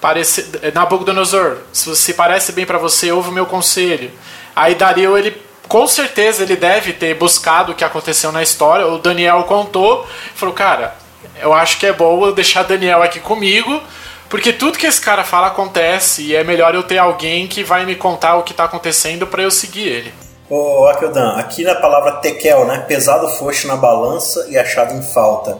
Parece, 0.00 0.50
Nabucodonosor, 0.72 1.58
se 1.72 2.14
parece 2.14 2.52
bem 2.52 2.64
para 2.64 2.78
você, 2.78 3.12
ouve 3.12 3.28
o 3.28 3.32
meu 3.32 3.44
conselho. 3.44 4.10
Aí 4.56 4.74
Dario, 4.74 5.16
ele 5.16 5.36
com 5.68 5.86
certeza 5.86 6.42
ele 6.42 6.56
deve 6.56 6.92
ter 6.92 7.14
buscado 7.14 7.72
o 7.72 7.74
que 7.74 7.84
aconteceu 7.84 8.32
na 8.32 8.42
história. 8.42 8.86
O 8.86 8.98
Daniel 8.98 9.44
contou, 9.44 10.06
falou, 10.34 10.54
cara, 10.54 10.94
eu 11.40 11.52
acho 11.52 11.78
que 11.78 11.86
é 11.86 11.92
bom 11.92 12.26
eu 12.26 12.32
deixar 12.32 12.64
Daniel 12.64 13.02
aqui 13.02 13.20
comigo, 13.20 13.80
porque 14.28 14.52
tudo 14.52 14.78
que 14.78 14.86
esse 14.86 15.00
cara 15.00 15.22
fala 15.22 15.48
acontece 15.48 16.22
e 16.22 16.34
é 16.34 16.42
melhor 16.42 16.74
eu 16.74 16.82
ter 16.82 16.98
alguém 16.98 17.46
que 17.46 17.62
vai 17.62 17.84
me 17.84 17.94
contar 17.94 18.36
o 18.36 18.42
que 18.42 18.52
está 18.52 18.64
acontecendo 18.64 19.26
para 19.26 19.42
eu 19.42 19.50
seguir 19.50 19.86
ele. 19.86 20.14
Ô, 20.48 20.86
Akeldan, 20.86 21.36
aqui 21.36 21.62
na 21.62 21.76
palavra 21.76 22.12
tekel, 22.12 22.64
né? 22.64 22.84
Pesado 22.88 23.28
foste 23.28 23.68
na 23.68 23.76
balança 23.76 24.46
e 24.48 24.58
achado 24.58 24.94
em 24.94 25.02
falta 25.02 25.58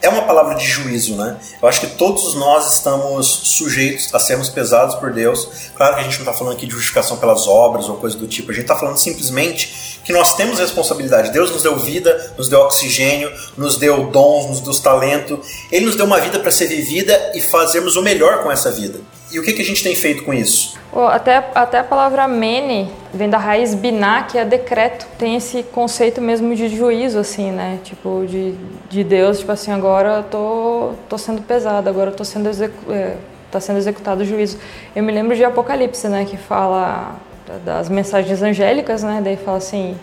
é 0.00 0.08
uma 0.08 0.22
palavra 0.22 0.54
de 0.54 0.64
juízo, 0.64 1.16
né? 1.16 1.36
Eu 1.60 1.68
acho 1.68 1.80
que 1.80 1.86
todos 1.88 2.34
nós 2.34 2.74
estamos 2.74 3.26
sujeitos 3.26 4.14
a 4.14 4.18
sermos 4.18 4.48
pesados 4.48 4.94
por 4.94 5.12
Deus. 5.12 5.48
Claro 5.74 5.94
que 5.94 6.00
a 6.00 6.04
gente 6.04 6.14
não 6.18 6.26
está 6.26 6.32
falando 6.32 6.54
aqui 6.54 6.66
de 6.66 6.72
justificação 6.72 7.16
pelas 7.16 7.48
obras 7.48 7.88
ou 7.88 7.96
coisa 7.96 8.16
do 8.16 8.26
tipo. 8.26 8.50
A 8.50 8.54
gente 8.54 8.62
está 8.62 8.76
falando 8.76 8.96
simplesmente 8.96 10.00
que 10.04 10.12
nós 10.12 10.36
temos 10.36 10.58
responsabilidade. 10.58 11.32
Deus 11.32 11.50
nos 11.50 11.62
deu 11.62 11.76
vida, 11.76 12.34
nos 12.38 12.48
deu 12.48 12.60
oxigênio, 12.60 13.30
nos 13.56 13.76
deu 13.76 14.06
dons, 14.10 14.48
nos 14.48 14.60
deu 14.60 14.74
talento. 14.74 15.40
Ele 15.70 15.86
nos 15.86 15.96
deu 15.96 16.06
uma 16.06 16.20
vida 16.20 16.38
para 16.38 16.50
ser 16.50 16.66
vivida 16.66 17.32
e 17.34 17.40
fazermos 17.40 17.96
o 17.96 18.02
melhor 18.02 18.42
com 18.42 18.52
essa 18.52 18.70
vida. 18.70 19.00
E 19.30 19.38
o 19.38 19.42
que, 19.42 19.52
que 19.52 19.60
a 19.60 19.64
gente 19.64 19.82
tem 19.82 19.94
feito 19.94 20.24
com 20.24 20.32
isso? 20.32 20.78
Oh, 20.90 21.00
até, 21.00 21.36
até 21.54 21.80
a 21.80 21.84
palavra 21.84 22.26
mene 22.26 22.90
vem 23.12 23.28
da 23.28 23.36
raiz 23.36 23.74
biná, 23.74 24.22
que 24.22 24.38
é 24.38 24.44
decreto. 24.44 25.06
Tem 25.18 25.36
esse 25.36 25.62
conceito 25.62 26.20
mesmo 26.20 26.54
de 26.54 26.68
juízo, 26.68 27.18
assim, 27.18 27.50
né? 27.50 27.78
Tipo, 27.84 28.24
de, 28.26 28.54
de 28.88 29.04
Deus, 29.04 29.40
tipo 29.40 29.52
assim, 29.52 29.70
agora 29.70 30.18
eu 30.18 30.22
tô, 30.24 30.92
tô 31.08 31.18
sendo 31.18 31.42
pesado, 31.42 31.88
agora 31.90 32.10
eu 32.10 32.16
tô 32.16 32.24
sendo, 32.24 32.48
é, 32.90 33.16
tá 33.50 33.60
sendo 33.60 33.76
executado 33.76 34.22
o 34.22 34.24
juízo. 34.24 34.58
Eu 34.96 35.02
me 35.02 35.12
lembro 35.12 35.36
de 35.36 35.44
Apocalipse, 35.44 36.08
né? 36.08 36.24
Que 36.24 36.38
fala 36.38 37.16
das 37.64 37.90
mensagens 37.90 38.40
angélicas, 38.42 39.02
né? 39.02 39.20
Daí 39.22 39.36
fala 39.36 39.58
assim, 39.58 39.94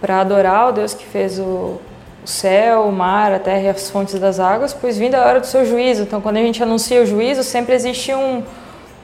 para 0.00 0.20
adorar 0.20 0.68
o 0.68 0.72
Deus 0.72 0.94
que 0.94 1.04
fez 1.04 1.38
o, 1.38 1.80
o 2.24 2.26
céu, 2.26 2.82
o 2.82 2.92
mar, 2.92 3.32
a 3.32 3.38
terra 3.38 3.60
e 3.60 3.68
as 3.68 3.90
fontes 3.90 4.18
das 4.18 4.38
águas, 4.38 4.72
pois 4.72 4.96
vinda 4.96 5.18
a 5.18 5.26
hora 5.26 5.40
do 5.40 5.46
seu 5.46 5.64
juízo. 5.64 6.02
Então, 6.02 6.20
quando 6.20 6.36
a 6.36 6.40
gente 6.40 6.62
anuncia 6.62 7.02
o 7.02 7.06
juízo, 7.06 7.42
sempre 7.42 7.74
existe 7.74 8.14
um, 8.14 8.42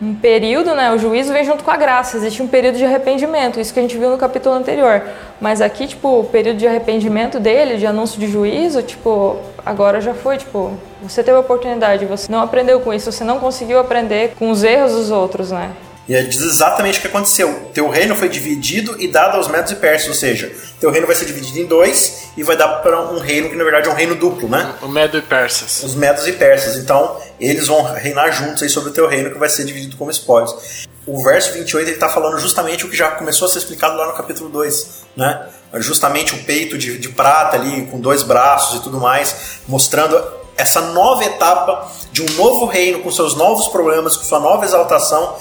um 0.01 0.15
período, 0.15 0.75
né? 0.75 0.93
O 0.93 0.99
juízo 0.99 1.33
vem 1.33 1.45
junto 1.45 1.65
com 1.65 1.71
a 1.71 1.77
graça, 1.77 2.17
existe 2.17 2.43
um 2.43 2.47
período 2.47 2.79
de 2.79 2.85
arrependimento, 2.85 3.59
isso 3.59 3.75
que 3.75 3.81
a 3.81 3.83
gente 3.83 3.99
viu 3.99 4.11
no 4.11 4.19
capítulo 4.19 4.55
anterior. 4.55 5.03
Mas 5.41 5.61
aqui, 5.61 5.89
tipo, 5.89 6.21
o 6.21 6.25
período 6.25 6.59
de 6.59 6.67
arrependimento 6.67 7.41
dele, 7.41 7.77
de 7.77 7.87
anúncio 7.87 8.21
de 8.21 8.29
juízo, 8.29 8.83
tipo, 8.83 9.37
agora 9.67 10.01
já 10.01 10.15
foi, 10.15 10.37
tipo, 10.37 10.73
você 11.03 11.23
teve 11.23 11.37
a 11.37 11.41
oportunidade, 11.41 12.07
você 12.07 12.31
não 12.31 12.41
aprendeu 12.41 12.81
com 12.81 12.95
isso, 12.95 13.11
você 13.11 13.25
não 13.25 13.41
conseguiu 13.41 13.81
aprender 13.81 14.35
com 14.39 14.51
os 14.51 14.63
erros 14.63 14.93
dos 14.93 15.11
outros, 15.11 15.51
né? 15.51 15.71
E 16.09 16.15
é 16.15 16.21
exatamente 16.21 16.99
o 16.99 17.03
que 17.03 17.09
aconteceu. 17.09 17.71
Teu 17.75 17.91
reino 17.91 18.15
foi 18.17 18.31
dividido 18.31 18.97
e 18.99 19.07
dado 19.07 19.37
aos 19.37 19.47
medos 19.47 19.71
e 19.71 19.75
persas, 19.75 20.09
ou 20.09 20.15
seja, 20.15 20.51
teu 20.81 20.91
reino 20.91 21.07
vai 21.07 21.15
ser 21.15 21.27
dividido 21.27 21.59
em 21.59 21.67
dois 21.67 22.29
e 22.35 22.43
vai 22.43 22.57
dar 22.57 22.69
para 22.79 22.99
um 23.13 23.19
reino 23.19 23.51
que 23.51 23.57
na 23.57 23.63
verdade 23.63 23.89
é 23.89 23.91
um 23.91 23.95
reino 23.95 24.15
duplo, 24.15 24.49
né? 24.49 24.75
O 24.81 24.89
Medo 24.89 25.19
e 25.19 25.23
Persas. 25.23 25.83
Os 25.83 25.95
Medos 25.95 26.27
e 26.27 26.33
Persas. 26.33 26.77
Então, 26.77 27.21
eles 27.39 27.67
vão 27.67 27.83
reinar 27.93 28.33
juntos 28.33 28.63
aí 28.63 28.71
sobre 28.71 28.89
o 28.89 28.93
teu 28.93 29.07
reino 29.07 29.31
que 29.31 29.39
vai 29.39 29.51
ser 29.51 29.67
dividido 29.67 29.97
como 29.99 30.11
espólios. 30.11 30.87
O 31.07 31.23
verso 31.23 31.53
28 31.53 31.89
ele 31.89 31.95
está 31.95 32.09
falando 32.09 32.39
justamente 32.39 32.87
o 32.87 32.89
que 32.89 32.97
já 32.97 33.11
começou 33.11 33.47
a 33.47 33.51
ser 33.51 33.59
explicado 33.59 33.97
lá 33.97 34.07
no 34.07 34.15
capítulo 34.15 34.49
2, 34.49 35.03
né? 35.15 35.47
Justamente 35.75 36.35
o 36.35 36.43
peito 36.45 36.79
de, 36.79 36.97
de 36.97 37.09
prata 37.11 37.57
ali 37.57 37.87
com 37.87 38.01
dois 38.01 38.23
braços 38.23 38.81
e 38.81 38.83
tudo 38.83 38.99
mais, 38.99 39.61
mostrando 39.67 40.23
essa 40.57 40.81
nova 40.81 41.25
etapa 41.25 41.91
de 42.11 42.23
um 42.23 42.31
novo 42.37 42.65
reino 42.67 43.01
com 43.01 43.13
seus 43.13 43.37
novos 43.37 43.69
problemas, 43.69 44.17
com 44.17 44.25
sua 44.25 44.41
nova 44.41 44.65
exaltação 44.65 45.37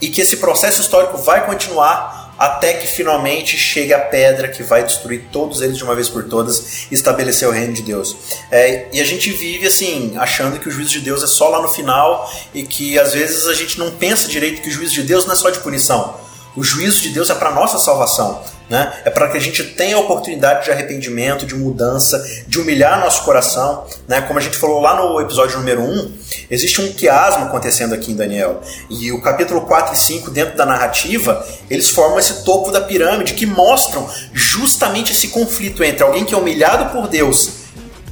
e 0.00 0.08
que 0.08 0.20
esse 0.20 0.36
processo 0.36 0.80
histórico 0.80 1.18
vai 1.18 1.44
continuar 1.46 2.28
até 2.38 2.74
que 2.74 2.86
finalmente 2.86 3.56
chegue 3.56 3.92
a 3.92 3.98
pedra 3.98 4.46
que 4.46 4.62
vai 4.62 4.84
destruir 4.84 5.24
todos 5.32 5.60
eles 5.60 5.76
de 5.76 5.82
uma 5.82 5.94
vez 5.94 6.08
por 6.08 6.24
todas 6.24 6.86
e 6.88 6.94
estabelecer 6.94 7.48
o 7.48 7.50
reino 7.50 7.72
de 7.72 7.82
Deus. 7.82 8.16
É, 8.50 8.86
e 8.92 9.00
a 9.00 9.04
gente 9.04 9.30
vive 9.32 9.66
assim, 9.66 10.14
achando 10.16 10.60
que 10.60 10.68
o 10.68 10.70
juízo 10.70 10.90
de 10.90 11.00
Deus 11.00 11.22
é 11.22 11.26
só 11.26 11.48
lá 11.48 11.60
no 11.60 11.68
final 11.68 12.32
e 12.54 12.62
que 12.62 12.96
às 12.98 13.12
vezes 13.12 13.46
a 13.48 13.54
gente 13.54 13.78
não 13.78 13.90
pensa 13.90 14.28
direito 14.28 14.62
que 14.62 14.68
o 14.68 14.72
juízo 14.72 14.94
de 14.94 15.02
Deus 15.02 15.26
não 15.26 15.32
é 15.32 15.36
só 15.36 15.50
de 15.50 15.58
punição. 15.58 16.14
O 16.54 16.62
juízo 16.62 17.02
de 17.02 17.08
Deus 17.10 17.28
é 17.28 17.34
para 17.34 17.50
nossa 17.50 17.78
salvação. 17.78 18.40
Né? 18.68 18.92
É 19.04 19.10
para 19.10 19.28
que 19.28 19.36
a 19.38 19.40
gente 19.40 19.64
tenha 19.64 19.96
a 19.96 20.00
oportunidade 20.00 20.64
de 20.64 20.70
arrependimento, 20.70 21.46
de 21.46 21.54
mudança, 21.54 22.22
de 22.46 22.60
humilhar 22.60 23.00
nosso 23.00 23.24
coração. 23.24 23.86
Né? 24.06 24.20
Como 24.20 24.38
a 24.38 24.42
gente 24.42 24.58
falou 24.58 24.80
lá 24.80 24.94
no 24.94 25.18
episódio 25.20 25.58
número 25.58 25.82
1, 25.82 26.12
existe 26.50 26.80
um 26.80 26.92
quiasmo 26.92 27.46
acontecendo 27.46 27.94
aqui 27.94 28.12
em 28.12 28.16
Daniel. 28.16 28.60
E 28.90 29.10
o 29.10 29.22
capítulo 29.22 29.62
4 29.62 29.94
e 29.94 29.96
5, 29.96 30.30
dentro 30.30 30.56
da 30.56 30.66
narrativa, 30.66 31.46
eles 31.70 31.88
formam 31.88 32.18
esse 32.18 32.44
topo 32.44 32.70
da 32.70 32.82
pirâmide 32.82 33.34
que 33.34 33.46
mostram 33.46 34.08
justamente 34.32 35.12
esse 35.12 35.28
conflito 35.28 35.82
entre 35.82 36.02
alguém 36.02 36.24
que 36.24 36.34
é 36.34 36.38
humilhado 36.38 36.92
por 36.92 37.08
Deus, 37.08 37.50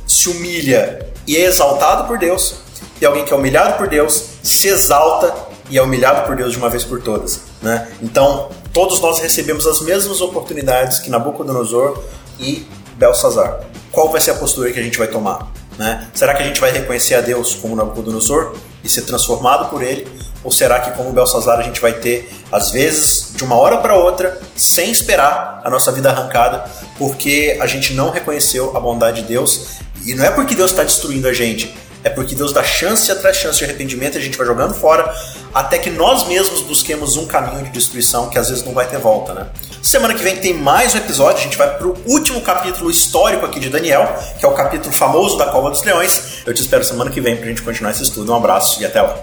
se 0.07 0.29
humilha 0.31 1.07
e 1.27 1.37
é 1.37 1.45
exaltado 1.45 2.05
por 2.05 2.19
Deus, 2.19 2.55
e 3.01 3.05
alguém 3.05 3.25
que 3.25 3.33
é 3.33 3.37
humilhado 3.37 3.77
por 3.77 3.89
Deus, 3.89 4.25
se 4.43 4.69
exalta 4.69 5.35
e 5.69 5.79
é 5.79 5.83
humilhado 5.83 6.27
por 6.27 6.37
Deus 6.37 6.53
de 6.53 6.59
uma 6.59 6.69
vez 6.69 6.85
por 6.85 7.01
todas. 7.03 7.41
Né? 7.63 7.89
Então, 8.03 8.49
todos 8.73 9.01
nós 9.01 9.19
recebemos 9.21 9.67
as 9.67 9.81
mesmas 9.81 10.21
oportunidades 10.21 10.99
que 10.99 11.11
Nabucodonosor 11.11 12.03
e 12.39 12.67
Belsazar. 12.97 13.61
Qual 13.91 14.11
vai 14.11 14.21
ser 14.21 14.33
a 14.33 14.35
postura 14.35 14.71
que 14.73 14.79
a 14.79 14.83
gente 14.83 14.99
vai 14.99 15.09
tomar? 15.09 15.53
Né? 15.79 16.09
Será 16.15 16.35
que 16.35 16.43
a 16.43 16.47
gente 16.47 16.61
vai 16.61 16.71
reconhecer 16.71 17.15
a 17.15 17.21
Deus 17.21 17.55
como 17.55 17.77
Nabucodonosor 17.77 18.55
e 18.83 18.89
ser 18.89 19.03
transformado 19.03 19.69
por 19.71 19.83
ele? 19.83 20.07
Ou 20.45 20.53
será 20.53 20.79
que, 20.79 20.93
como 20.93 21.13
Belsazar, 21.13 21.59
a 21.59 21.63
gente 21.63 21.81
vai 21.81 21.95
ter, 21.95 22.33
às 22.53 22.71
vezes, 22.71 23.33
de 23.35 23.43
uma 23.43 23.57
hora 23.57 23.79
para 23.79 23.97
outra, 23.97 24.41
sem 24.55 24.93
esperar 24.93 25.61
a 25.65 25.69
nossa 25.69 25.91
vida 25.91 26.09
arrancada, 26.09 26.65
porque 26.97 27.59
a 27.61 27.67
gente 27.67 27.93
não 27.95 28.11
reconheceu 28.11 28.77
a 28.77 28.81
bondade 28.81 29.23
de 29.23 29.29
Deus? 29.29 29.79
E 30.07 30.15
não 30.15 30.25
é 30.25 30.31
porque 30.31 30.55
Deus 30.55 30.71
está 30.71 30.85
destruindo 30.85 31.27
a 31.27 31.33
gente, 31.33 31.77
é 32.07 32.11
porque 32.11 32.37
Deus 32.37 32.53
dá 32.53 32.63
chance 32.63 33.11
atrás 33.11 33.37
chance 33.37 33.59
de 33.59 33.65
arrependimento 33.65 34.15
e 34.15 34.19
a 34.19 34.21
gente 34.21 34.39
vai 34.39 34.47
jogando 34.47 34.75
fora 34.75 35.13
até 35.53 35.77
que 35.77 35.91
nós 35.91 36.29
mesmos 36.29 36.61
busquemos 36.61 37.17
um 37.17 37.27
caminho 37.27 37.65
de 37.65 37.71
destruição 37.71 38.31
que 38.31 38.39
às 38.39 38.49
vezes 38.49 38.65
não 38.65 38.73
vai 38.73 38.87
ter 38.87 38.99
volta, 38.99 39.35
né? 39.35 39.47
Semana 39.83 40.15
que 40.15 40.23
vem 40.23 40.37
tem 40.37 40.55
mais 40.55 40.95
um 40.95 40.99
episódio, 40.99 41.41
a 41.41 41.43
gente 41.43 41.57
vai 41.57 41.77
pro 41.77 41.97
último 42.07 42.41
capítulo 42.43 42.93
histórico 42.93 43.45
aqui 43.45 43.59
de 43.59 43.69
Daniel, 43.69 44.09
que 44.39 44.47
é 44.47 44.49
o 44.49 44.53
capítulo 44.53 44.93
famoso 44.93 45.37
da 45.37 45.47
Cova 45.47 45.69
dos 45.69 45.83
Leões. 45.83 46.43
Eu 46.47 46.55
te 46.55 46.63
espero 46.63 46.85
semana 46.85 47.11
que 47.11 47.21
vem 47.21 47.37
pra 47.37 47.47
gente 47.49 47.63
continuar 47.63 47.91
esse 47.91 48.05
estudo. 48.05 48.33
Um 48.33 48.37
abraço 48.37 48.81
e 48.81 48.87
até 48.87 49.03
lá. 49.03 49.17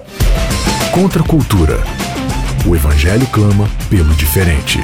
Contra 0.94 1.22
a 1.22 1.26
cultura. 1.26 1.78
O 2.68 2.76
evangelho 2.76 3.26
clama 3.28 3.70
pelo 3.90 4.14
diferente. 4.16 4.80